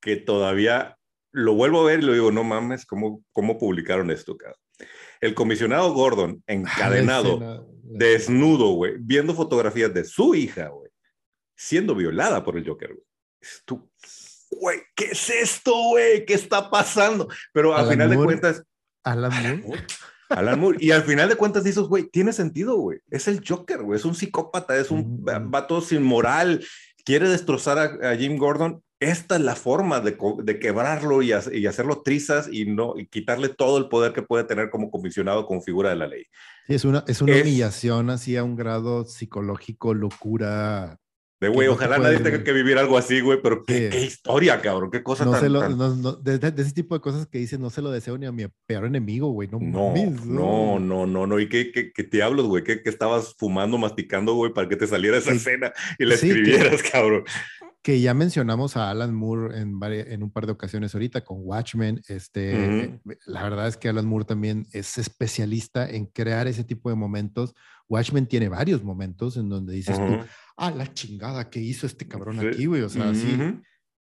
[0.00, 0.96] que todavía
[1.30, 4.56] lo vuelvo a ver y lo digo, no mames, ¿cómo, cómo publicaron esto, cara?
[5.20, 10.90] El comisionado Gordon encadenado, desnudo, güey, viendo fotografías de su hija, güey,
[11.56, 13.06] siendo violada por el Joker, güey.
[13.64, 13.90] Tú,
[14.50, 16.24] güey, ¿qué es esto, güey?
[16.24, 17.28] ¿Qué está pasando?
[17.52, 18.62] Pero al final de cuentas...
[19.02, 19.86] Alan Moore.
[20.30, 20.78] Alan Moore.
[20.80, 23.00] Y al final de cuentas dices, güey, tiene sentido, güey.
[23.10, 23.98] Es el Joker, güey.
[23.98, 25.50] Es un psicópata, es un mm.
[25.50, 26.64] vato sin moral.
[27.04, 30.16] Quiere destrozar a Jim Gordon esta es la forma de,
[30.58, 34.90] quebrarlo y, hacerlo trizas y, no, y quitarle todo el poder que puede tener como
[34.90, 36.26] comisionado con figura de la ley.
[36.68, 40.98] es una, es una humillación así a un grado psicológico, locura.
[41.40, 45.02] De güey, ojalá nadie tenga que vivir algo así, güey, pero qué, historia, cabrón, qué
[45.02, 48.32] cosa tan, de, ese tipo de cosas que dicen, no se lo deseo ni a
[48.32, 49.92] mi peor enemigo, güey, no No,
[50.24, 54.34] no, no, no, no, y qué, qué, qué te hablas, güey, que, estabas fumando, masticando,
[54.34, 57.24] güey, para que te saliera esa escena y la escribieras, cabrón
[57.84, 62.00] que ya mencionamos a Alan Moore en, en un par de ocasiones ahorita con Watchmen.
[62.08, 66.88] Este, eh, La verdad es que Alan Moore también es especialista en crear ese tipo
[66.88, 67.54] de momentos.
[67.86, 70.18] Watchmen tiene varios momentos en donde dices tú,
[70.56, 72.80] ah, la chingada que hizo este cabrón aquí, güey.
[72.80, 73.36] O sea, sí.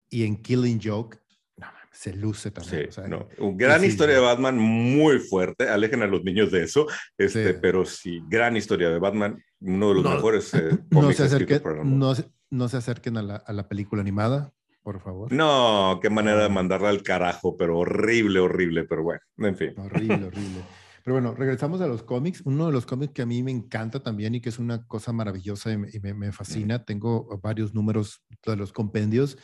[0.09, 1.19] Y en Killing Joke,
[1.59, 2.91] no, se luce también.
[2.91, 3.29] Sí, no.
[3.57, 5.69] gran historia de Batman, muy fuerte.
[5.69, 6.87] Alejen a los niños de eso.
[7.19, 9.37] Este, Pero sí, gran historia de Batman.
[9.61, 12.15] Uno de los mejores eh, no se acerque, no,
[12.51, 15.33] no se acerquen a la, a la, película animada, por favor.
[15.33, 19.75] No, qué manera de mandarla al carajo, pero horrible, horrible, pero bueno, en fin.
[19.77, 20.63] Horrible, horrible.
[21.07, 22.43] Pero bueno, regresamos a los cómics.
[22.45, 25.13] Uno de los cómics que a mí me encanta también y que es una cosa
[25.13, 26.85] maravillosa y me, me, fascina.
[26.85, 29.39] Tengo varios números de los compendios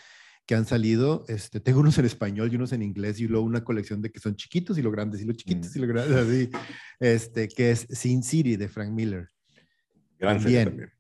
[0.45, 1.25] que han salido.
[1.29, 4.19] Este, tengo unos en español y unos en inglés y luego una colección de que
[4.19, 6.51] son chiquitos y lo grandes y lo chiquitos y lo grandes, así.
[6.99, 9.29] Este, que es Sin City de Frank Miller.
[10.23, 10.93] Gran también.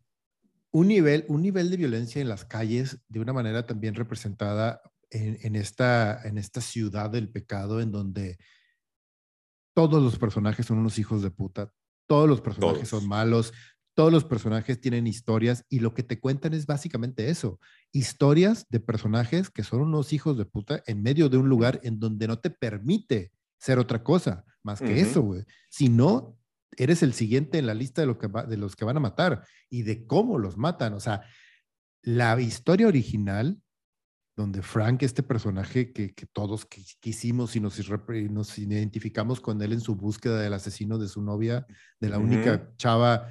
[0.72, 5.54] Un nivel, un nivel de violencia en las calles de una manera también representada en,
[5.54, 8.38] esta, en esta ciudad del pecado en donde
[9.74, 11.72] todos los personajes son unos hijos de puta,
[12.08, 13.52] todos los personajes son malos,
[13.94, 17.60] todos los personajes tienen historias y lo que te cuentan es básicamente eso,
[17.92, 22.00] historias de personajes que son unos hijos de puta en medio de un lugar en
[22.00, 25.44] donde no te permite ser otra cosa más que eso, güey.
[25.68, 26.38] Si no,
[26.76, 29.44] eres el siguiente en la lista de, lo que de los que van a matar
[29.68, 30.94] y de cómo los matan.
[30.94, 31.22] O sea,
[32.02, 33.60] la historia original,
[34.36, 36.66] donde Frank, este personaje que, todos
[37.00, 37.78] quisimos y nos,
[38.30, 41.66] nos, identificamos con él en su búsqueda del asesino de su novia,
[42.00, 43.28] de la única chava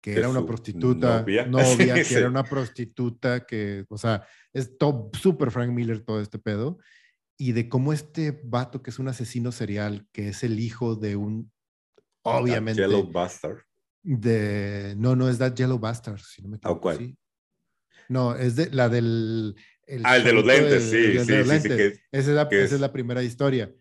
[0.00, 5.50] que era una prostituta, novia, que era una prostituta, que, o sea, es top, super
[5.50, 6.78] Frank Miller todo este pedo,
[7.36, 11.16] y de cómo este vato que es un asesino serial, que es el hijo de
[11.16, 11.50] un
[12.36, 12.82] Obviamente.
[12.82, 13.58] Yellow Bastard.
[14.02, 16.80] De, no, no es That Yellow Bastard, si no me equivoco.
[16.80, 17.16] cuál?
[18.08, 19.54] No, es de la del...
[20.02, 21.32] ah, el de los lentes, sí, sí, sí,
[22.10, 23.72] esa, es la, primera historia,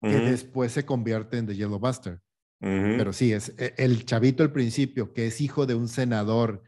[0.00, 2.20] que después se convierte en The Yellow Buster.
[2.60, 6.62] Pero sí, es e, el chavito al principio, que es hijo de un senador.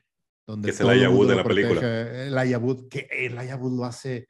[0.44, 1.80] Donde que es el Ayabud de la película.
[2.26, 4.28] El Ayabud, que el Ayabud lo hace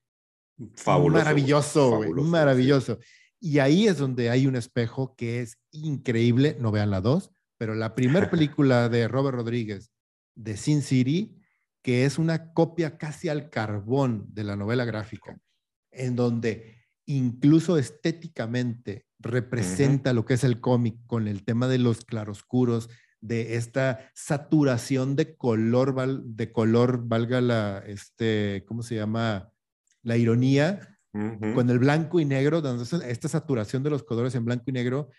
[0.75, 1.25] fabuloso.
[1.25, 2.99] Maravilloso, maravilloso.
[3.45, 6.57] Y ahí es donde hay un espejo que es increíble.
[6.59, 9.91] No vean la dos, pero la primera película de Robert Rodríguez
[10.35, 11.43] de Sin City,
[11.83, 15.39] que es una copia casi al carbón de la novela gráfica,
[15.91, 22.07] en donde incluso estéticamente representa lo que es el cómic con el tema de los
[22.07, 22.89] claroscuros,
[23.21, 29.53] de esta saturación de color, de color, valga la, este, ¿cómo se llama?
[30.03, 30.94] La ironía,
[31.55, 32.63] con el blanco y negro,
[33.07, 35.11] esta saturación de los colores en blanco y negro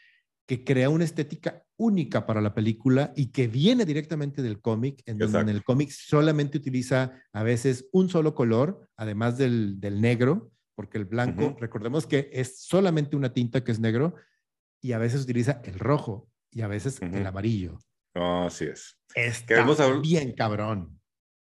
[0.46, 5.18] que crea una estética única para la película y que viene directamente del cómic, en
[5.18, 10.52] donde en el cómic solamente utiliza a veces un solo color, además del, del negro,
[10.76, 14.16] porque el blanco, recordemos que es solamente una tinta que es negro
[14.82, 17.80] y a veces utiliza el rojo y a veces el amarillo.
[18.14, 19.00] así es.
[19.16, 19.66] Está
[20.00, 21.00] bien cabrón.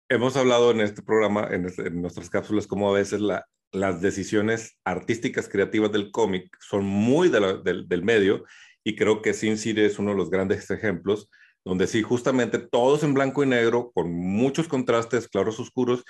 [0.10, 4.77] Hemos hablado en este programa, en, este, nuestras cápsulas, como a veces la, las decisiones
[4.86, 8.45] artísticas creativas del cómic son muy del, del medio
[8.83, 11.29] y creo que Sin City es uno de los grandes ejemplos,
[11.65, 16.03] donde sí, justamente todos en blanco y negro, con muchos contrastes, claros, oscuros,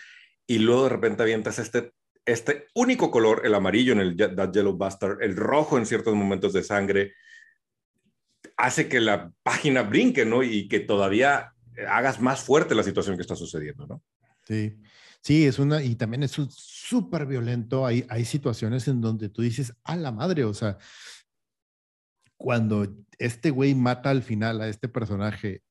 [0.48, 1.92] y luego de repente avientas este,
[2.26, 6.54] este único color, el amarillo en el That Yellow Bastard, el rojo en ciertos momentos
[6.54, 7.14] de sangre,
[8.58, 10.44] hace que la página brinque, ¿no?
[10.44, 11.54] Y que todavía
[11.88, 14.02] hagas más fuerte la situación que está sucediendo, ¿no?
[14.46, 14.76] Sí,
[15.22, 16.38] sí, es una, y también es
[16.88, 17.86] súper violento.
[17.86, 20.78] Hay, hay situaciones en donde tú dices, a la madre, o sea,
[22.38, 25.64] cuando este güey mata al final a este personaje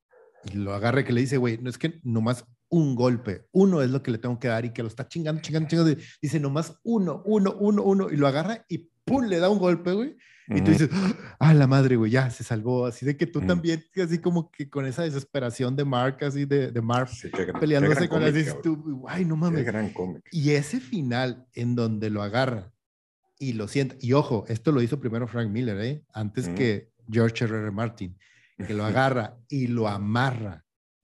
[0.45, 3.91] y lo agarra que le dice, güey, no es que nomás un golpe, uno es
[3.91, 6.75] lo que le tengo que dar y que lo está chingando, chingando, chingando, dice nomás
[6.83, 10.17] uno, uno, uno, uno, y lo agarra y pum, le da un golpe, güey.
[10.49, 10.91] Y tú dices,
[11.39, 12.87] ah, la madre, güey, ya se salvó.
[12.87, 16.71] Así de que tú también, así como que con esa desesperación de Mark, así de,
[16.71, 17.11] de Mark,
[17.61, 19.67] peleándose con así, tú, ay, no mames.
[20.31, 22.73] Y ese final en donde lo agarra
[23.39, 23.97] y lo sienta.
[24.01, 26.05] Y ojo, esto lo hizo primero Frank Miller, ¿eh?
[26.13, 27.55] Antes que George R.
[27.55, 27.71] R.
[27.71, 28.19] Martin,
[28.67, 30.62] que lo agarra y lo amarra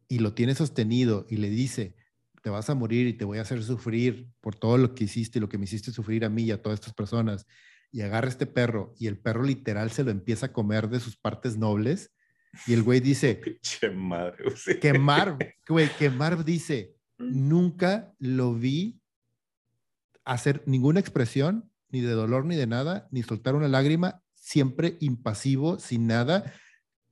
[0.09, 1.95] y lo tiene sostenido y le dice,
[2.43, 5.39] te vas a morir y te voy a hacer sufrir por todo lo que hiciste
[5.39, 7.47] y lo que me hiciste sufrir a mí y a todas estas personas.
[7.91, 11.17] Y agarra este perro y el perro literal se lo empieza a comer de sus
[11.17, 12.13] partes nobles.
[12.67, 13.41] Y el güey dice,
[13.95, 14.45] madre,
[14.81, 19.01] que Marv, güey, que Marv dice, nunca lo vi
[20.25, 25.79] hacer ninguna expresión ni de dolor ni de nada, ni soltar una lágrima, siempre impasivo,
[25.79, 26.53] sin nada.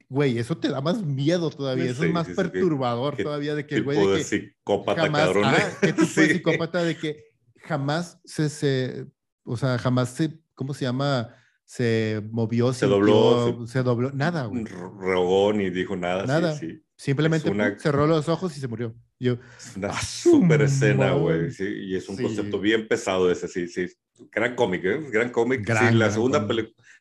[0.09, 3.83] Güey, eso te da más miedo todavía, eso es más perturbador todavía de que el
[3.83, 5.53] güey de que psicópata jamás, cabrón.
[5.81, 7.25] ¿qué tipo de psicópata de que
[7.57, 9.07] jamás se, se,
[9.45, 11.35] o sea, jamás se, ¿cómo se llama?
[11.65, 14.65] Se movió, se dobló, se, dobló, nada, güey.
[14.65, 16.25] Rogó ni dijo nada.
[16.25, 16.57] Nada.
[16.95, 18.95] Simplemente cerró los ojos y se murió.
[19.19, 21.51] Yo, es una super escena, güey.
[21.51, 23.87] Sí, y es un concepto bien pesado ese, sí, sí.
[24.31, 25.01] Gran cómic, ¿eh?
[25.11, 25.67] Gran cómic.
[25.67, 26.47] sí, la segunda,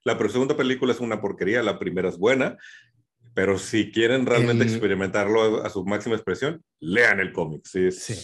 [0.04, 2.58] la segunda película es una porquería, la primera es buena,
[3.36, 7.62] pero si quieren realmente experimentarlo a, su máxima expresión, lean el cómic.
[7.66, 8.16] Sí, sí.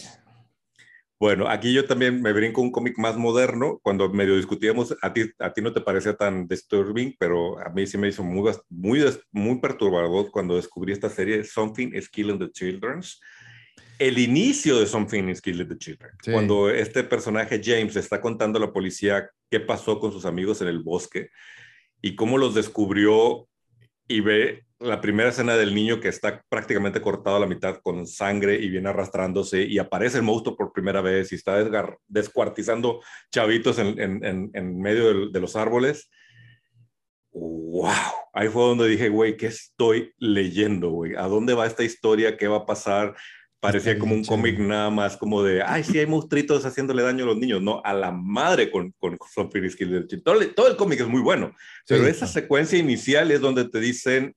[1.20, 3.78] Bueno, aquí yo también me brinco un cómic más moderno.
[3.82, 7.86] Cuando medio discutíamos, a ti, a ti no te parecía tan disturbing, pero a mí
[7.86, 12.50] sí me hizo muy, muy, muy perturbador cuando descubrí esta serie, Something is Killing the
[12.50, 13.02] Children
[13.98, 16.10] el inicio de Something is Killing the Children.
[16.24, 20.66] Cuando este personaje James está contando a la policía qué pasó con sus amigos en
[20.66, 21.30] el bosque
[22.00, 23.46] y cómo los descubrió
[24.08, 28.06] y ve la primera escena del niño que está prácticamente cortado a la mitad con
[28.06, 31.64] sangre y viene arrastrándose y aparece el monstruo por primera vez y está
[32.08, 36.10] descuartizando chavitos en, medio de, los árboles.
[37.30, 37.92] ¡Wow!
[38.34, 41.14] Ahí fue donde dije, güey, ¿qué estoy leyendo, güey?
[41.14, 42.36] ¿A dónde va esta historia?
[42.36, 43.14] ¿Qué va a pasar?
[43.60, 47.28] Parecía como un cómic nada más como de, ay, sí, hay monstruitos haciéndole daño a
[47.28, 47.62] los niños.
[47.62, 49.16] No, a la madre con, con
[50.24, 51.54] Todo, todo el cómic es muy bueno,
[51.86, 54.34] pero esa secuencia inicial es donde te dicen,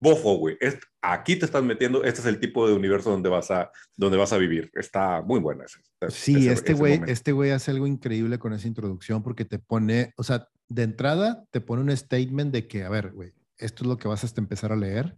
[0.00, 0.56] bofo, güey,
[1.02, 4.32] aquí te estás metiendo, este es el tipo de universo donde vas a, donde vas
[4.32, 4.70] a vivir.
[4.74, 5.64] Está muy buena.
[6.08, 10.22] sí, este güey este güey hace algo increíble con esa introducción porque te pone, o
[10.22, 13.98] sea, de entrada te pone un statement de que, a ver, güey, esto es lo
[13.98, 15.16] que vas a empezar a leer.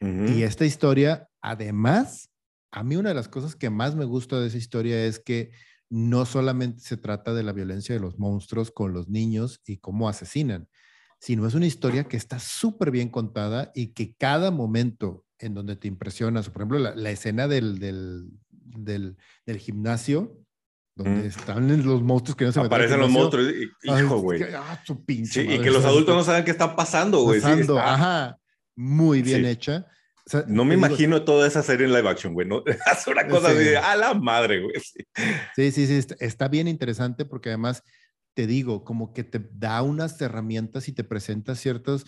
[0.00, 2.28] Y esta historia, además,
[2.70, 5.50] a mí una de las cosas que más me gusta de esa historia es que
[5.88, 10.08] no solamente se trata de la violencia de los monstruos con los niños y cómo
[10.08, 10.68] asesinan,
[11.20, 15.76] sino es una historia que está súper bien contada y que cada momento en donde
[15.76, 20.44] te impresionas, por ejemplo, la, escena del, del, del gimnasio,
[20.96, 23.52] donde están los monstruos que no se Aparecen los monstruos,
[23.82, 24.42] hijo, güey.
[24.54, 27.40] Ah, y que los adultos no saben qué está pasando, güey.
[27.78, 28.38] Ajá,
[28.76, 29.86] muy bien hecha.
[30.46, 32.46] no me imagino toda esa serie en live action, güey.
[32.46, 32.62] ¿no?
[32.66, 34.74] Es una cosa de a la madre, güey.
[35.56, 36.14] Sí, sí, sí.
[36.20, 37.82] Está bien interesante porque además
[38.34, 42.04] te digo, como que te da unas herramientas y te presenta ciertas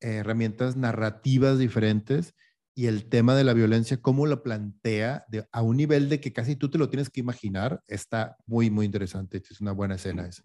[0.00, 2.34] eh, herramientas narrativas diferentes
[2.74, 6.56] y el tema de la violencia, cómo lo plantea a un nivel de que casi
[6.56, 9.38] tú te lo tienes que imaginar, está muy, muy interesante.
[9.38, 10.42] Es una buena escena esa.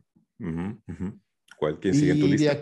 [1.57, 2.57] ¿Cuál que sigue en tu lista?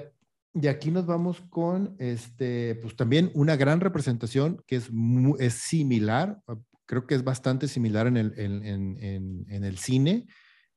[0.55, 4.89] Y aquí nos vamos con, este, pues también una gran representación que es,
[5.37, 6.41] es similar,
[6.87, 10.25] creo que es bastante similar en el, en, en, en el cine,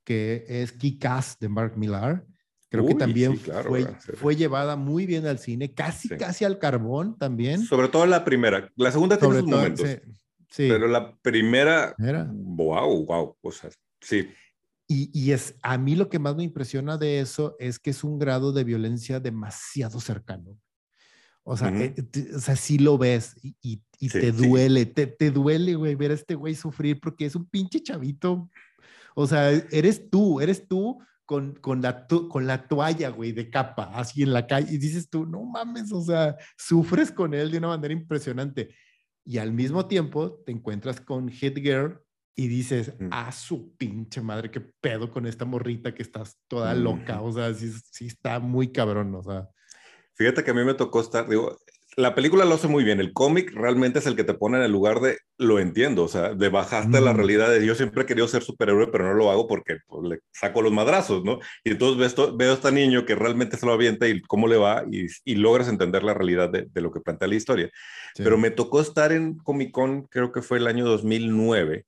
[0.05, 2.25] que es Kick-Ass de Mark Millar.
[2.69, 3.85] Creo que también fue,
[4.15, 7.63] fue, llevada muy bien al cine, casi, casi al carbón también.
[7.67, 8.71] Sobre todo la primera.
[8.77, 9.87] La segunda tiene sus momentos.
[10.49, 13.37] Sí, Pero la primera, wow, wow.
[13.43, 14.29] O sea, sí.
[14.87, 18.05] Y, y, es, a mí lo que más me impresiona de eso es que es
[18.05, 20.59] un grado de violencia demasiado cercano.
[21.45, 21.95] O sea, eh,
[22.35, 23.57] o sea sí lo ves y,
[23.99, 27.47] y, te duele, te, te, duele, güey, ver a este güey sufrir porque es un
[27.47, 28.49] pinche chavito.
[29.15, 33.91] O sea, eres tú, eres tú con, con, la, con la toalla, güey, de capa,
[33.95, 37.59] así en la calle, y dices tú, no mames, o sea, sufres con él de
[37.59, 38.75] una manera impresionante.
[39.25, 42.01] Y al mismo tiempo te encuentras con Hit Girl
[42.35, 46.75] y dices, a ah, su pinche madre, qué pedo con esta morrita que estás toda
[46.75, 49.49] loca, o sea, sí, sí está muy cabrón, o sea.
[50.15, 51.57] Fíjate que a mí me tocó estar, digo,
[51.97, 53.01] la película lo hace muy bien.
[53.01, 56.09] El cómic realmente es el que te pone en el lugar de lo entiendo, o
[56.09, 57.17] sea, de bajarte a la mm.
[57.17, 60.19] realidad de yo siempre he querido ser superhéroe, pero no lo hago porque pues, le
[60.33, 61.41] saco los madrazos, ¿no?
[61.65, 64.85] Y entonces veo a este niño que realmente se lo avienta y cómo le va
[64.91, 67.71] y, logras entender la realidad de, lo que plantea la historia.
[68.17, 71.87] Pero me tocó estar en Comic Con, creo que fue el año 2009,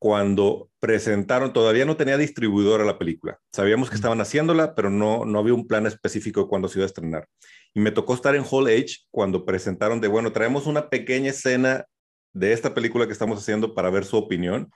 [0.00, 3.38] cuando presentaron, todavía no tenía distribuidora la película.
[3.52, 6.84] Sabíamos que estaban haciéndola, pero no, no había un plan específico de cuándo se iba
[6.84, 7.28] a estrenar.
[7.74, 11.84] Y me tocó estar en Hall H cuando presentaron de, bueno, traemos una pequeña escena
[12.32, 14.70] de esta película que estamos haciendo para ver su opinión.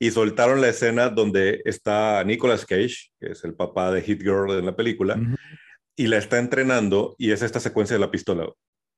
[0.00, 4.50] Y soltaron la escena donde está Nicolas Cage, que es el papá de Hit Girl
[4.50, 5.16] en la película,
[5.94, 8.48] y la está entrenando y es esta secuencia de la pistola.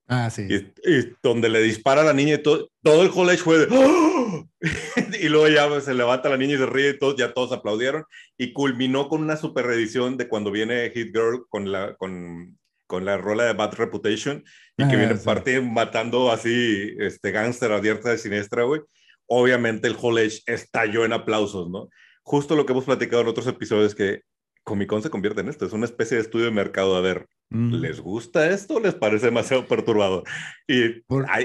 [0.09, 0.49] Ah, sí.
[0.51, 4.49] Y, donde le dispara a la niña y todo, todo el college fue de, ¡Oh!
[5.21, 8.05] y luego ya se levanta la niña y se ríe y todos, ya todos aplaudieron
[8.39, 13.05] y culminó con una super reedición de cuando viene Hit Girl con la, con, con
[13.05, 14.43] la rola de Bad Reputation
[14.79, 18.81] y que viene parte matando así este gángster abierta de siniestra, güey.
[19.27, 21.91] Obviamente el college estalló en aplausos, ¿no?
[22.23, 24.23] Justo lo que hemos platicado en otros episodios que
[24.65, 26.97] Comic Con se convierte en esto, es una especie de estudio de mercado.
[26.97, 30.25] A ver, ¿les gusta esto les parece demasiado perturbador?
[30.67, 31.03] Y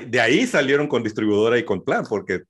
[0.07, 2.43] de ahí salieron con distribuidora y con plan, porque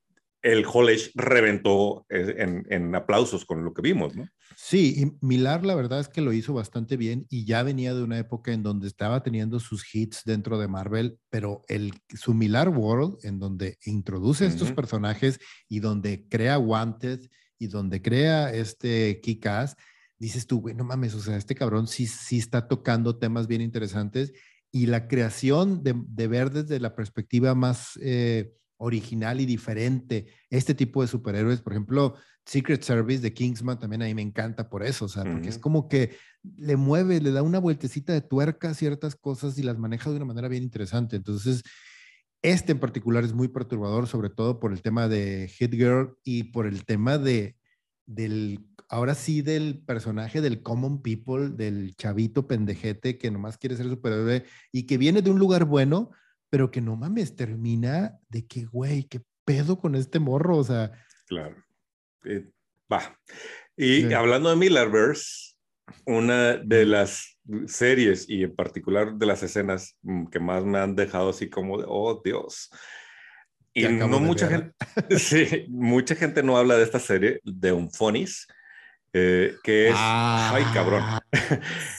[0.43, 4.27] el college reventó eh, en, en, aplausos con lo que vimos, ¿no?
[4.57, 8.03] Sí, y Milar la verdad es que lo hizo bastante bien y ya venía de
[8.03, 12.69] una época en donde estaba teniendo sus hits dentro de Marvel, pero el, su Milar
[12.69, 15.39] World, en donde introduce estos personajes
[15.69, 17.21] y donde crea Wanted
[17.57, 19.77] y donde crea este Kick-Ass,
[20.23, 23.61] dices tú, güey, no mames, o sea, este cabrón sí, sí está tocando temas bien
[23.61, 24.33] interesantes
[24.71, 30.73] y la creación de, de ver desde la perspectiva más eh, original y diferente este
[30.73, 32.15] tipo de superhéroes, por ejemplo,
[32.45, 35.57] Secret Service de Kingsman también a mí me encanta por eso, o sea, porque es
[35.57, 36.15] como que
[36.57, 40.17] le mueve, le da una vueltecita de tuerca a ciertas cosas y las maneja de
[40.17, 41.15] una manera bien interesante.
[41.15, 41.63] Entonces,
[42.41, 46.43] este en particular es muy perturbador, sobre todo por el tema de Hit Girl y
[46.45, 47.55] por el tema de
[48.05, 53.89] del ahora sí del personaje del common people, del chavito pendejete que nomás quiere ser
[53.89, 56.11] superhéroe y que viene de un lugar bueno,
[56.49, 60.91] pero que no mames, termina de que, güey, qué pedo con este morro, o sea.
[61.25, 61.55] Claro.
[62.25, 62.51] Eh,
[62.91, 63.19] va.
[63.75, 65.55] Y hablando de Millerverse,
[66.05, 70.95] una de las series y en particular de las escenas mm, que más me han
[70.95, 72.69] dejado así como de, oh Dios,
[73.73, 74.73] y no mucha gente,
[75.17, 77.89] sí, mucha gente no habla de esta serie de un
[79.13, 81.01] eh, que es, ay cabrón.
[81.03, 81.21] Ah,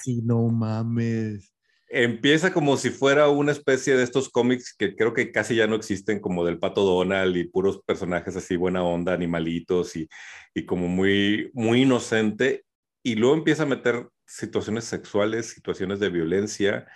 [0.02, 1.52] sí, no mames.
[1.88, 5.76] Empieza como si fuera una especie de estos cómics que creo que casi ya no
[5.76, 10.08] existen, como del Pato Donald y puros personajes así buena onda, animalitos y,
[10.54, 12.64] y como muy, muy inocente.
[13.04, 16.88] Y luego empieza a meter situaciones sexuales, situaciones de violencia,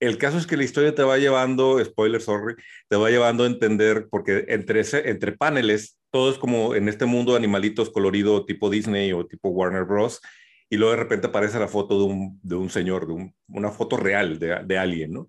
[0.00, 2.54] el caso es que la historia te va llevando, spoiler, sorry,
[2.88, 7.34] te va llevando a entender, porque entre, entre paneles, todo es como en este mundo
[7.34, 10.20] animalitos colorido tipo Disney o tipo Warner Bros.
[10.68, 13.96] Y luego de repente aparece la foto de un, de un señor, de una foto
[13.96, 15.28] real de, de alguien, ¿no?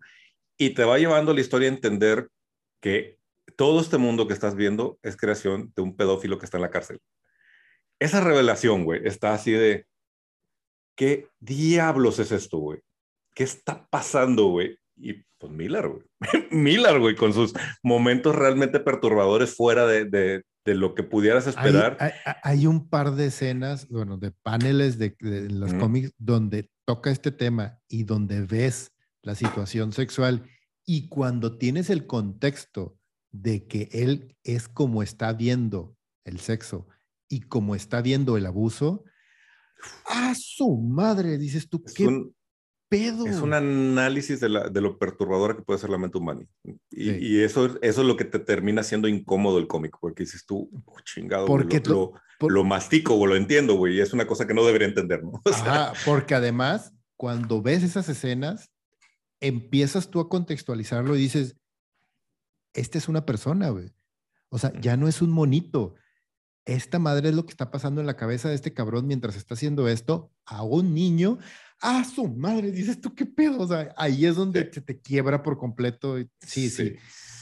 [0.58, 2.30] Y te va llevando la historia a entender
[2.82, 3.18] que
[3.56, 6.72] todo este mundo que estás viendo es creación de un pedófilo que está en la
[6.72, 7.00] cárcel.
[8.00, 9.86] Esa revelación, güey, está así de,
[10.96, 12.80] ¿qué diablos es esto, güey?
[13.38, 14.80] ¿Qué está pasando, güey?
[14.96, 16.02] Y pues Miller, güey.
[16.50, 21.98] Miller, güey, con sus momentos realmente perturbadores fuera de, de, de lo que pudieras esperar.
[22.00, 25.16] Hay, hay, un par de escenas, bueno, de paneles de,
[25.52, 30.50] los cómics donde toca este tema y donde ves la situación sexual
[30.84, 32.98] y cuando tienes el contexto
[33.30, 36.88] de que él es como está viendo el sexo
[37.30, 39.04] y como está viendo el abuso,
[40.08, 41.38] ¡a su madre!
[41.38, 42.08] Dices tú, ¿qué
[42.90, 43.26] pedo?
[43.26, 46.46] Es un análisis de, la, de, lo perturbadora que puede ser la mente humana.
[46.90, 50.46] Y, y, eso, eso es lo que te termina siendo incómodo el cómic, porque dices
[50.46, 54.48] tú, oh, chingado, porque lo, lo, mastico o lo entiendo, güey, y es una cosa
[54.48, 55.42] que no debería entender, ¿no?
[56.06, 58.72] porque además, cuando ves esas escenas,
[59.40, 61.56] empiezas tú a contextualizarlo y dices,
[62.74, 63.92] esta es una persona, güey.
[64.50, 65.96] O sea, ya no es un monito.
[66.66, 69.56] Esta madre es lo que está pasando en la cabeza de este cabrón mientras está
[69.56, 71.40] haciendo esto a un niño.
[71.82, 72.72] ¡Ah, su madre!
[72.72, 73.60] Dices tú, ¿qué pedo?
[73.60, 76.18] O sea, ahí es donde se te quiebra por completo.
[76.40, 76.96] Sí, sí.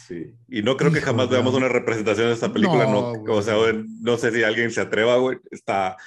[0.07, 0.35] sí.
[0.49, 2.85] Y no creo que jamás veamos una representación de esta película.
[2.85, 3.55] No, o sea,
[4.01, 5.37] no sé si alguien se atreva, güey.
[5.51, 5.97] Está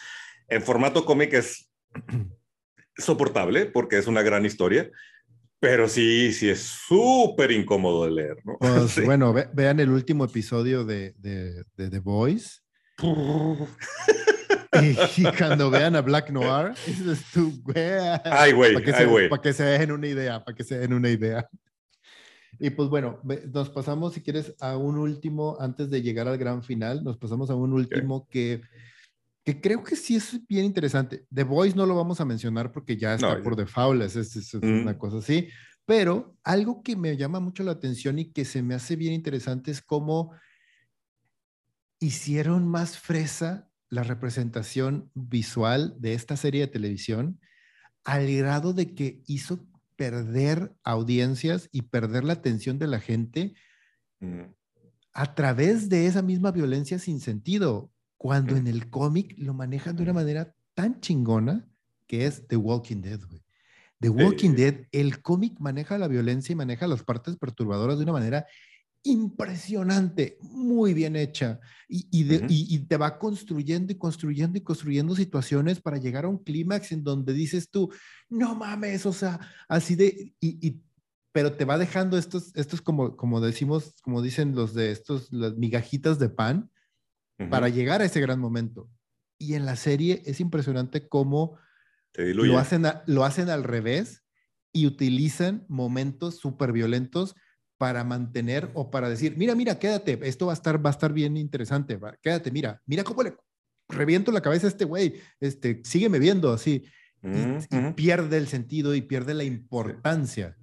[0.49, 1.70] en formato cómic es
[2.97, 4.91] soportable porque es una gran historia
[5.61, 8.57] pero sí, sí es súper incómodo de leer, ¿no?
[8.59, 12.61] Pues, bueno, vean el último episodio de, de, de The Voice.
[15.16, 17.77] y, cuando vean a Black Noir, dices tú, güey.
[18.25, 19.29] Ay, güey, para güey.
[19.29, 21.49] Para que se dejen una idea, para que se den una idea.
[22.61, 23.21] Y pues bueno,
[23.53, 27.51] nos pasamos, si quieres, a un último, antes de llegar al gran final, nos pasamos
[27.51, 28.62] a un último que
[29.49, 31.25] que creo que sí es bien interesante.
[31.33, 34.99] The Voice no lo vamos a mencionar porque ya está por default, es, es, una
[34.99, 35.49] cosa así,
[35.87, 39.71] pero algo que me llama mucho la atención y que se me hace bien interesante
[39.71, 40.33] es cómo
[41.99, 47.41] hicieron más fresa la representación visual de esta serie de televisión
[48.05, 49.66] al grado de que hizo
[49.97, 53.55] perder audiencias y perder la atención de la gente
[55.12, 60.03] a través de esa misma violencia sin sentido cuando en el cómic lo manejan de
[60.03, 61.68] una manera tan chingona
[62.07, 63.43] que es The Walking Dead, güey.
[64.01, 68.12] The Walking Dead, el cómic maneja la violencia y maneja las partes perturbadoras de una
[68.12, 68.47] manera
[69.03, 75.97] impresionante, muy bien hecha, y, y, te va construyendo y construyendo y construyendo situaciones para
[75.97, 77.91] llegar a un clímax en donde dices tú,
[78.29, 80.83] no mames, o sea, así de, y,
[81.33, 85.57] pero te va dejando estos, estos como, como decimos, como dicen los de estos, las
[85.57, 86.71] migajitas de pan,
[87.51, 88.91] para llegar a ese gran momento.
[89.39, 91.57] Y en la serie es impresionante cómo
[92.17, 94.25] lo hacen, lo hacen al revés
[94.73, 97.37] y utilizan momentos súper violentos
[97.79, 101.12] para mantener o para decir, mira, mira, quédate, esto va a estar, va a estar
[101.12, 103.37] bien interesante, quédate, mira, mira cómo le
[103.89, 106.85] reviento la cabeza a este güey, este, sígueme viendo así,
[107.22, 110.57] y, pierde el sentido y pierde la importancia.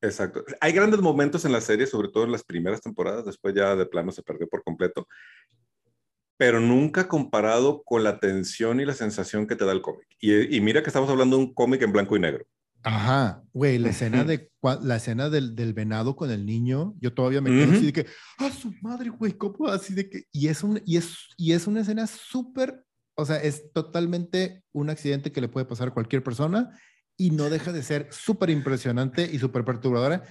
[0.00, 0.44] Exacto.
[0.60, 3.86] Hay grandes momentos en la serie, sobre todo en las primeras temporadas, después ya de
[3.86, 5.06] plano se perdió por completo,
[6.36, 10.08] pero nunca comparado con la tensión y la sensación que te da el cómic.
[10.18, 12.44] Y, mira que estamos hablando de un cómic en blanco y negro.
[12.82, 14.50] Ajá, güey, la escena, de,
[14.82, 18.06] la escena del, del, venado con el niño, yo todavía me quedo así de que,
[18.38, 20.24] ah, su madre, güey, ¿cómo así de que?
[20.32, 24.90] Y es, un, y es, y es una escena súper, o sea, es totalmente un
[24.90, 26.70] accidente que le puede pasar a cualquier persona
[27.16, 30.24] y no deja de ser súper impresionante y súper perturbadora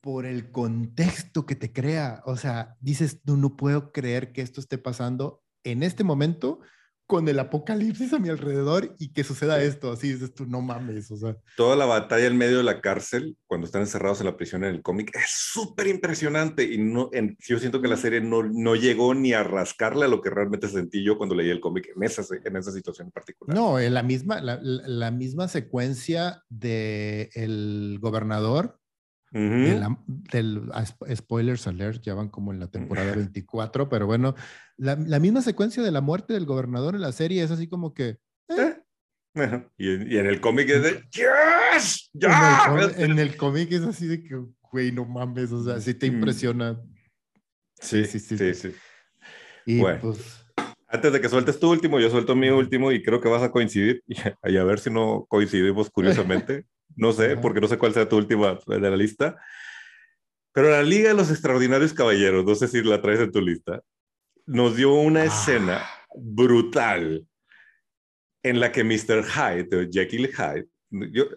[0.00, 2.22] por el contexto que te crea.
[2.26, 6.60] O sea, dices, no, no puedo creer que esto esté pasando en este momento
[7.06, 9.92] con el apocalipsis a mi alrededor y que suceda esto.
[9.92, 11.10] Así dices tú, no mames.
[11.10, 11.36] O sea.
[11.56, 14.74] Toda la batalla en medio de la cárcel, cuando están encerrados en la prisión en
[14.74, 16.64] el cómic, es súper impresionante.
[16.64, 20.08] Y no, en, yo siento que la serie no, no llegó ni a rascarle a
[20.08, 23.12] lo que realmente sentí yo cuando leí el cómic en esa, en esa situación en
[23.12, 23.56] particular.
[23.56, 27.30] No, en la misma, la, la misma secuencia de
[29.32, 30.70] el gobernador del,
[31.14, 34.34] spoilers alert, ya van como en la temporada 24, pero bueno,
[34.76, 38.18] la, misma secuencia de la muerte del gobernador en la serie es así como que...
[38.48, 38.76] Eh.
[39.34, 39.66] Eh.
[39.76, 42.10] Y, en el cómic es de ¡Yes!
[42.12, 42.64] ¡Ya!
[42.96, 44.36] En el, cómic es así de que,
[44.72, 46.14] güey, no mames, o sea, sí te mm.
[46.14, 46.80] impresiona.
[47.78, 48.54] Sí, sí, sí.
[48.54, 48.74] sí,
[49.66, 50.00] Y bueno.
[50.00, 50.46] pues...
[50.88, 53.50] Antes de que sueltes tu último, yo suelto mi último y creo que vas a
[53.50, 54.02] coincidir.
[54.44, 56.64] Y a ver si no coincidimos curiosamente.
[56.96, 59.36] No sé, porque no sé cuál sea tu última de la lista.
[60.52, 63.82] Pero la Liga de los Extraordinarios Caballeros, no sé si la traes en tu lista,
[64.46, 65.26] nos dio una ah.
[65.26, 65.82] escena
[66.14, 67.26] brutal
[68.42, 69.24] en la que Mr.
[69.24, 70.66] Hyde, o Jekyll Hyde,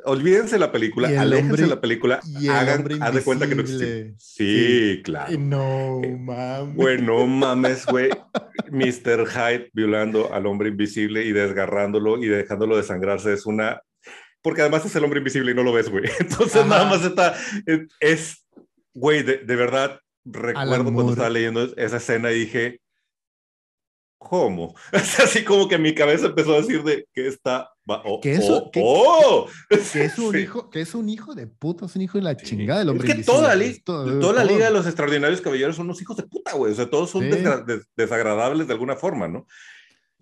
[0.05, 4.13] olvídense la película, aléjense la película, hagan, haz de cuenta que no existe.
[4.17, 5.37] Sí, claro.
[5.37, 6.75] No eh, mames.
[6.75, 8.09] Bueno, mames, güey.
[8.71, 9.27] Mr.
[9.27, 13.81] Hyde violando al hombre invisible y desgarrándolo y dejándolo desangrarse es una.
[14.41, 16.05] Porque además es el hombre invisible y no lo ves, güey.
[16.19, 17.35] Entonces nada más está.
[17.99, 18.45] Es,
[18.93, 22.81] güey, de, de verdad, recuerdo cuando estaba leyendo esa escena y dije,
[24.19, 24.75] ¿cómo?
[24.91, 27.71] así como que mi cabeza empezó a decir de que está...
[28.05, 29.47] Oh, que, eso, oh, que, oh.
[29.67, 29.75] que,
[30.05, 32.79] es un hijo, que es un hijo de puta, es un hijo de la chingada
[32.79, 33.07] del hombre.
[33.07, 36.53] Es que toda, toda la Liga de los Extraordinarios Caballeros son unos hijos de puta,
[36.53, 36.71] güey.
[36.71, 37.27] O sea, todos son
[37.95, 39.47] desagradables de alguna forma, ¿no?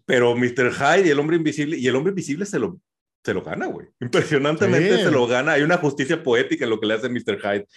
[0.05, 0.71] Pero Mr.
[0.71, 2.79] Hyde y el hombre invisible, y el hombre invisible se lo,
[3.27, 3.87] se lo gana, güey.
[3.99, 5.51] Impresionantemente se lo gana.
[5.51, 7.37] Hay una justicia poética en lo que le hace Mr.
[7.41, 7.67] Hyde,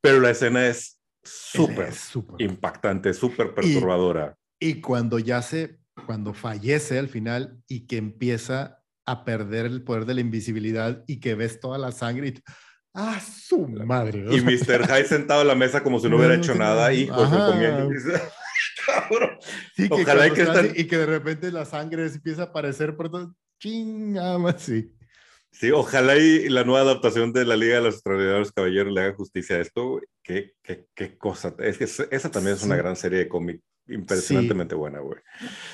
[0.00, 1.92] pero la escena es súper
[2.38, 4.34] impactante, súper perturbadora.
[4.58, 10.06] Y cuando ya se, cuando fallece al final y que empieza a perder el poder
[10.06, 12.34] de la invisibilidad y que ves toda la sangre y
[12.94, 14.24] ¡Ah, su madre!
[14.30, 14.86] Y Mr.
[14.86, 17.90] Hyde sentado a la mesa como si no hubiera hecho nada y pues, comiendo.
[19.74, 23.34] Sí, Ojalá que, Y que de repente la sangre empieza a aparecer por todo.
[23.58, 24.92] Chingama, sí.
[25.50, 29.14] Sí, ojalá y la nueva adaptación de la Liga de los Extraordinarios Caballeros le haga
[29.14, 30.00] justicia a esto.
[30.22, 31.54] Qué, qué, qué cosa.
[31.58, 35.18] Es que esa también es una gran serie de cómic impresionantemente buena, güey.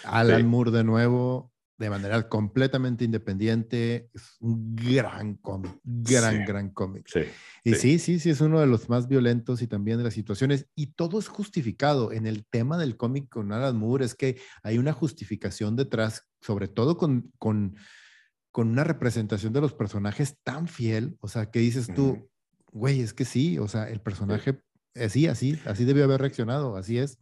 [0.05, 7.09] Alan Moore de nuevo, de manera completamente independiente, es un gran cómic, gran, gran cómic.
[7.09, 7.21] Sí,
[7.65, 7.99] y sí.
[7.99, 10.67] sí, sí, es uno de los más violentos y también de las situaciones.
[10.75, 12.13] Y todo es justificado.
[12.13, 16.69] En el tema del cómic con Alan Moore es que hay una justificación detrás, sobre
[16.69, 17.77] todo con, con,
[18.51, 21.17] con una representación de los personajes tan fiel.
[21.21, 22.31] O sea, que dices tú,
[22.71, 24.61] güey, es que sí, o sea, el personaje,
[24.95, 27.19] así, así, así debió haber reaccionado, así es.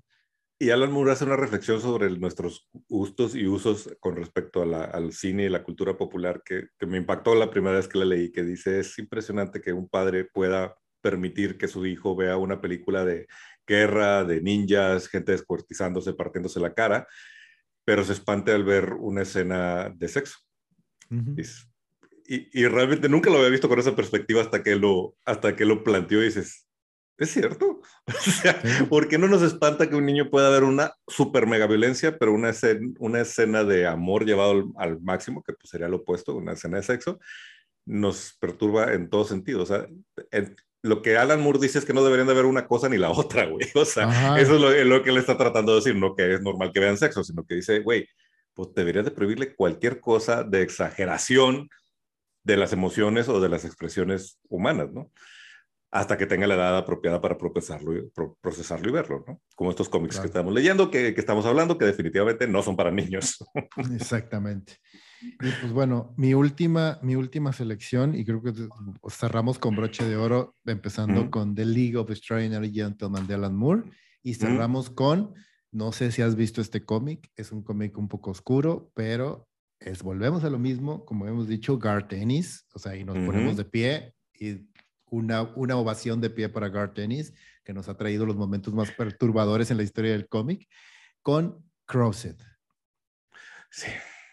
[0.62, 5.46] Y Alan Moore hace una reflexión sobre nuestros gustos y usos con respecto al cine
[5.46, 8.78] y la cultura popular que, me impactó la primera vez que la leí, que dice,
[8.78, 13.26] es impresionante que un padre pueda permitir que su hijo vea una película de
[13.66, 17.08] guerra, de ninjas, gente descuartizándose, partiéndose la cara,
[17.86, 20.40] pero se espante al ver una escena de sexo.
[21.08, 25.64] y, y, realmente nunca lo había visto con esa perspectiva hasta que lo, hasta que
[25.64, 26.69] lo planteó y dices,
[27.20, 27.80] es cierto.
[28.06, 31.66] O sea, ¿por qué no nos espanta que un niño pueda ver una super mega
[31.66, 35.98] violencia, pero una escena, una escena de amor llevado al, máximo, que pues sería lo
[35.98, 37.20] opuesto, una escena de sexo,
[37.86, 39.62] nos perturba en todo sentido.
[39.62, 39.86] O sea,
[40.82, 43.10] lo que Alan Moore dice es que no deberían de ver una cosa ni la
[43.10, 43.66] otra, güey.
[43.74, 46.42] O sea, eso es lo, lo, que él está tratando de decir, no que es
[46.42, 48.08] normal que vean sexo, sino que dice, güey,
[48.54, 51.68] pues deberías de prohibirle cualquier cosa de exageración
[52.42, 55.10] de las emociones o de las expresiones humanas, ¿no?
[55.92, 58.10] Hasta que tenga la edad apropiada para procesarlo, y,
[58.40, 59.42] procesarlo y verlo, ¿no?
[59.56, 62.90] Como estos cómics que estamos leyendo, que, que, estamos hablando, que definitivamente no son para
[62.90, 63.38] niños.
[63.94, 64.76] Exactamente.
[65.22, 68.52] Y pues bueno, mi última, mi última selección, y creo que
[69.10, 73.82] cerramos con broche de oro, empezando con The League of Extraordinary Gentlemen de Alan Moore,
[74.22, 75.34] y cerramos con,
[75.72, 79.48] no sé si has visto este cómic, es un cómic un poco oscuro, pero
[79.80, 83.56] es, volvemos a lo mismo, como hemos dicho, Garth Ennis, o sea, y nos ponemos
[83.56, 84.70] de pie y
[85.10, 87.32] una, una ovación de pie para Garth Ennis,
[87.64, 90.68] que nos ha traído los momentos más perturbadores en la historia del cómic,
[91.22, 92.40] con Crosset.
[93.70, 93.88] Sí,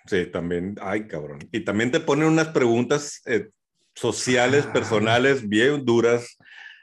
[0.06, 1.40] sí, también, ay cabrón.
[1.52, 3.50] Y también te ponen unas preguntas eh,
[3.94, 4.74] sociales, ah.
[4.74, 6.38] personales, bien duras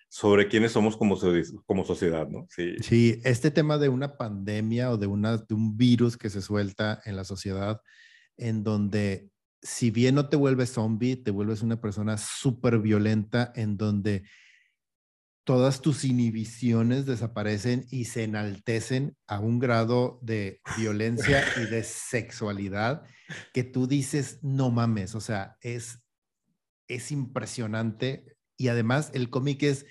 [0.09, 1.19] sobre quiénes somos como,
[1.67, 2.47] como sociedad, ¿no?
[2.49, 2.77] Sí.
[2.81, 7.03] sí, este tema de una pandemia o de, una, de un virus que se suelta
[7.05, 7.81] en la sociedad,
[8.37, 9.29] en donde
[9.65, 14.25] si bien no te vuelves zombie, te vuelves una persona súper violenta en donde
[15.45, 23.05] todas tus inhibiciones desaparecen y se enaltecen a un grado de violencia y de sexualidad
[23.55, 26.01] que tú dices, no mames, o sea, es,
[26.87, 28.37] es impresionante.
[28.59, 29.87] Y además el cómic es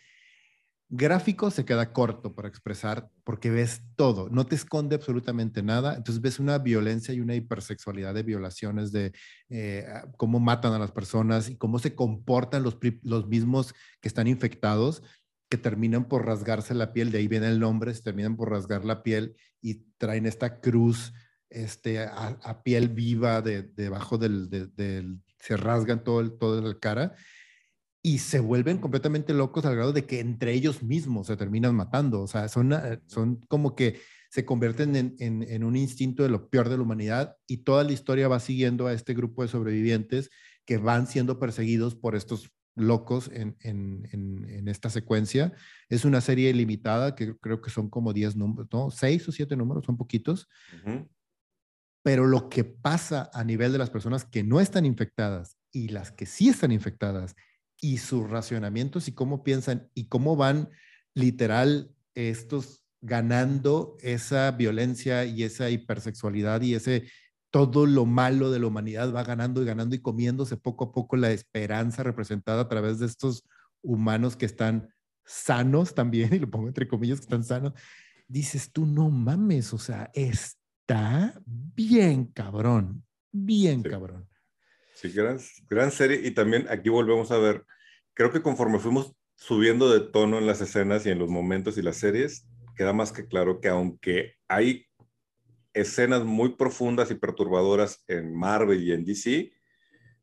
[0.95, 6.21] Gráfico se queda corto para expresar porque ves todo, no te esconde absolutamente nada, entonces
[6.21, 9.11] ves una violencia y una hipersexualidad de violaciones, de
[9.49, 9.87] eh,
[10.17, 15.01] cómo matan a las personas y cómo se comportan los, los mismos que están infectados,
[15.49, 18.85] que terminan por rasgarse la piel, de ahí viene el nombre, se terminan por rasgar
[18.85, 21.11] la piel y traen esta cruz
[21.49, 27.15] este, a, piel viva de, debajo del, del, se rasgan todo el, toda la cara
[28.05, 32.21] y se vuelven completamente locos al grado de que entre ellos mismos se terminan matando.
[32.21, 36.49] O sea, son, eh, son como que se convierten en, en, un instinto de lo
[36.49, 40.31] peor de la humanidad y toda la historia va siguiendo a este grupo de sobrevivientes
[40.65, 45.53] que van siendo perseguidos por estos locos en, en esta secuencia.
[45.87, 48.89] Es una serie limitada que creo que son como 10 números, ¿no?
[48.89, 50.49] 6 o 7 números, son poquitos.
[52.01, 56.11] Pero lo que pasa a nivel de las personas que no están infectadas y las
[56.11, 57.35] que sí están infectadas
[57.83, 60.69] y sus racionamientos y cómo piensan y cómo van
[61.13, 67.09] literal estos ganando esa violencia y esa hipersexualidad y ese
[67.51, 71.17] todo lo malo de la humanidad va ganando y ganando y comiéndose poco a poco
[71.17, 73.43] la esperanza representada a través de estos
[73.81, 74.87] humanos que están
[75.25, 77.73] sanos también, y lo pongo entre comillas que están sanos,
[78.29, 84.29] dices tú, no mames, o sea, está bien cabrón, bien cabrón.
[85.03, 85.37] Sí, gran,
[85.69, 87.65] gran serie y también aquí volvemos a ver,
[88.13, 91.81] creo que conforme fuimos subiendo de tono en las escenas y en los momentos y
[91.81, 92.47] las series,
[92.77, 94.85] queda más que claro que aunque hay
[95.73, 99.51] escenas muy profundas y perturbadoras en Marvel y en DC,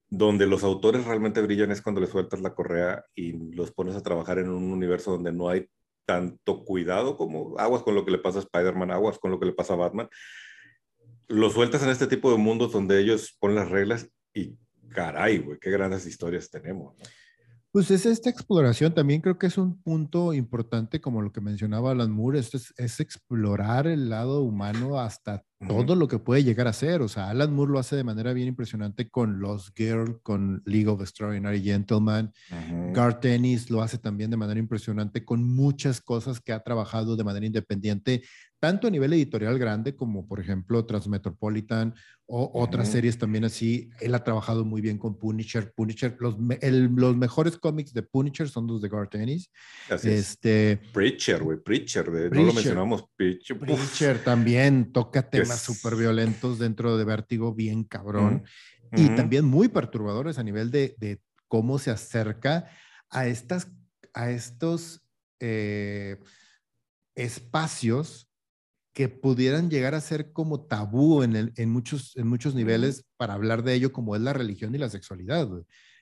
[0.09, 4.03] donde los autores realmente brillan es cuando les sueltas la correa y los pones a
[4.03, 5.68] trabajar en un universo donde no hay
[6.07, 9.45] tanto cuidado como aguas con lo que le pasa a Spider-Man, aguas con lo que
[9.45, 10.09] le pasa a Batman.
[11.28, 14.57] Los sueltas en este tipo de mundos donde ellos ponen las reglas y
[14.91, 16.95] caray, güey, qué grandes historias tenemos.
[17.72, 21.93] Pues es esta exploración, también creo que es un punto importante, como lo que mencionaba
[21.93, 26.72] Alan Moore, esto es, explorar el lado humano hasta todo lo que puede llegar a
[26.72, 27.01] ser.
[27.01, 30.88] O sea, Alan Moore lo hace de manera bien impresionante con Lost Girl, con League
[30.88, 32.32] of Extraordinary Gentlemen.
[32.93, 37.22] Garth Ennis lo hace también de manera impresionante con muchas cosas que ha trabajado de
[37.22, 38.24] manera independiente,
[38.61, 41.94] tanto a nivel editorial grande como, por ejemplo, Transmetropolitan
[42.26, 43.88] o otras series también así.
[44.00, 45.72] Él ha trabajado muy bien con Punisher.
[45.72, 49.50] Punisher, los, los mejores cómics de Punisher son los de Garth Ennis.
[50.04, 53.06] este, Preacher, güey, Preacher, no lo mencionamos.
[53.16, 58.44] Preacher, Preacher también toca temas súper violentos dentro de Vértigo, bien cabrón.
[58.94, 62.68] Y también muy perturbadores a nivel de, de, cómo se acerca
[63.08, 63.68] a, estas,
[64.12, 65.00] a estos
[65.40, 66.18] eh,
[67.14, 68.30] espacios
[68.93, 73.34] que pudieran llegar a ser como tabú en, el, en, muchos, en muchos niveles para
[73.34, 75.49] hablar de ello, como es la religión y la sexualidad.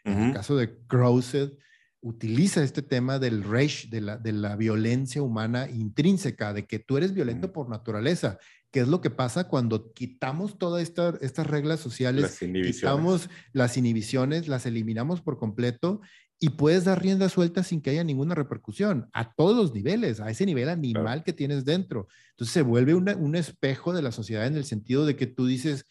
[0.05, 1.53] En el caso de Crowsed,
[2.01, 6.97] utiliza este tema del rage, de la, de la violencia humana intrínseca, de que tú
[6.97, 8.39] eres violento por naturaleza
[8.71, 13.79] ¿Qué es lo que pasa cuando quitamos todas esta, estas reglas sociales, las quitamos las
[13.79, 16.03] inhibiciones, las eliminamos por completo
[16.41, 20.31] y puedes dar rienda suelta sin que haya ninguna repercusión a todos los niveles, a
[20.31, 22.07] ese nivel animal que tienes dentro.
[22.31, 25.87] Entonces se vuelve un espejo de la sociedad en el sentido de que tú dices,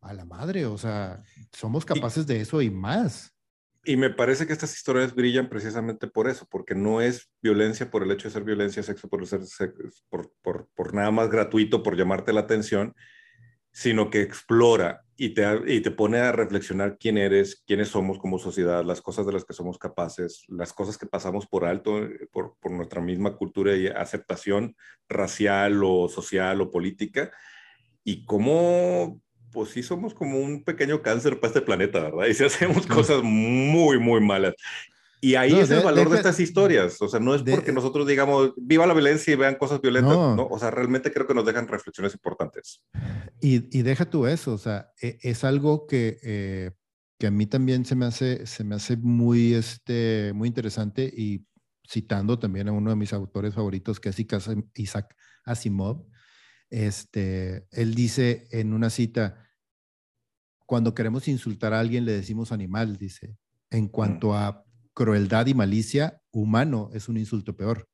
[0.00, 1.22] a la madre, o sea,
[1.52, 3.32] somos capaces de eso y más.
[3.84, 8.02] Y me parece que estas historias brillan precisamente por eso, porque no es violencia por
[8.02, 9.40] el hecho de ser violencia, sexo por, ser
[10.08, 12.94] por, por, por, nada más gratuito, por llamarte la atención,
[13.70, 18.38] sino que explora y te, y te pone a reflexionar quién eres, quiénes somos como
[18.38, 22.28] sociedad, las cosas de las que somos capaces, las cosas que pasamos por alto eh,
[22.30, 24.76] por, por nuestra misma cultura y aceptación
[25.08, 27.30] racial o social o política,
[28.04, 29.20] y cómo
[29.52, 32.26] pues sí somos como un pequeño cáncer para este planeta, ¿verdad?
[32.26, 34.54] Y si hacemos cosas muy, muy malas.
[35.20, 37.00] Y ahí es el valor de, estas historias.
[37.00, 40.46] O sea, no es porque nosotros digamos, viva la violencia y vean cosas violentas, no.
[40.46, 42.82] O sea, realmente creo que nos dejan reflexiones importantes.
[43.40, 46.70] Y, y deja tú eso, o sea, e, es algo que, eh,
[47.18, 51.46] que a mí también se me hace, se me hace muy, este, muy interesante y
[51.88, 54.16] citando también a uno de mis autores favoritos, que es
[54.74, 56.06] Isaac Asimov,
[56.70, 59.46] este, él dice en una cita,
[60.66, 63.36] cuando queremos insultar a alguien le decimos animal, dice.
[63.70, 63.88] En mm.
[63.88, 64.65] cuanto a
[64.96, 67.86] crueldad y malicia, humano es un insulto peor.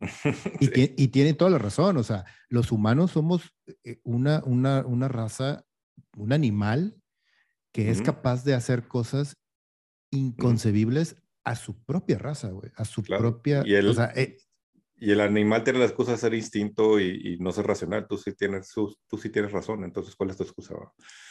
[0.60, 5.64] y, tiene toda la razón, o sea, los humanos somos eh, una, una, una raza,
[6.16, 6.96] un animal
[7.72, 9.36] que es capaz de hacer cosas
[10.10, 13.62] inconcebibles a su propia raza, güey, a su propia...
[13.64, 14.36] Y el, eh,
[14.96, 18.08] y el animal tiene la excusa de ser instinto y, no ser racional.
[18.08, 20.74] Tú sí, tienes, tú sí tienes razón, entonces, ¿cuál es tu excusa?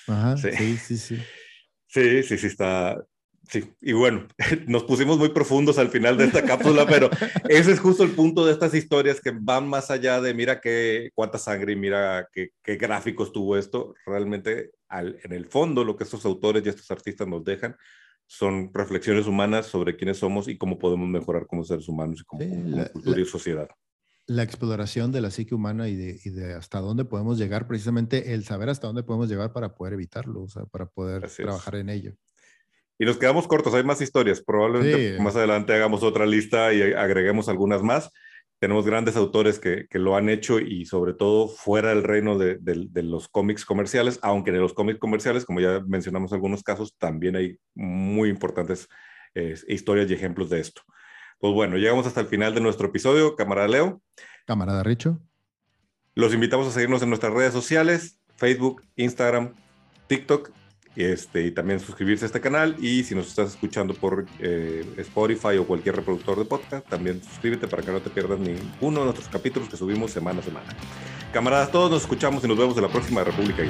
[0.07, 1.17] Ajá, sí, sí, sí.
[1.17, 1.21] Sí,
[1.87, 2.95] sí, sí, sí está...
[3.49, 4.27] Sí, y bueno,
[4.67, 7.09] nos pusimos muy profundos al final de esta cápsula, pero
[7.49, 11.09] ese es justo el punto de estas historias que van más allá de mira qué,
[11.15, 13.95] cuánta sangre y mira qué, qué gráficos tuvo esto.
[14.05, 17.75] Realmente, al, en el fondo, lo que estos autores y estos artistas nos dejan
[18.27, 22.45] son reflexiones humanas sobre quiénes somos y cómo podemos mejorar como seres humanos y como,
[22.93, 23.67] cultura y sociedad.
[24.27, 28.35] La exploración de la psique humana y de, y de, hasta dónde podemos llegar, precisamente
[28.35, 31.89] el saber hasta dónde podemos llegar para poder evitarlo, o sea, para poder trabajar en
[31.89, 32.13] ello.
[33.01, 34.41] Y nos quedamos cortos, hay más historias.
[34.41, 38.11] Probablemente más adelante hagamos otra lista y agreguemos algunas más.
[38.59, 42.57] Tenemos grandes autores que, que lo han hecho y sobre todo fuera del reino de,
[42.59, 47.37] de, los cómics comerciales, aunque en los cómics comerciales, como ya mencionamos algunos casos, también
[47.37, 48.89] hay muy importantes
[49.33, 50.81] eh, historias y ejemplos de esto.
[51.39, 53.37] Pues bueno, llegamos hasta el final de nuestro episodio.
[53.37, 54.01] Camarada Leo.
[54.45, 55.21] Camarada Richo.
[56.15, 59.53] Los invitamos a seguirnos en nuestras redes sociales, Facebook, Instagram,
[60.07, 60.51] TikTok
[61.03, 62.75] este, y también suscribirse a este canal.
[62.79, 67.67] Y si nos estás escuchando por eh, Spotify o cualquier reproductor de podcast, también suscríbete
[67.67, 70.67] para que no te pierdas ninguno de nuestros capítulos que subimos semana a semana.
[71.33, 73.63] Camaradas, todos nos escuchamos y nos vemos en la próxima República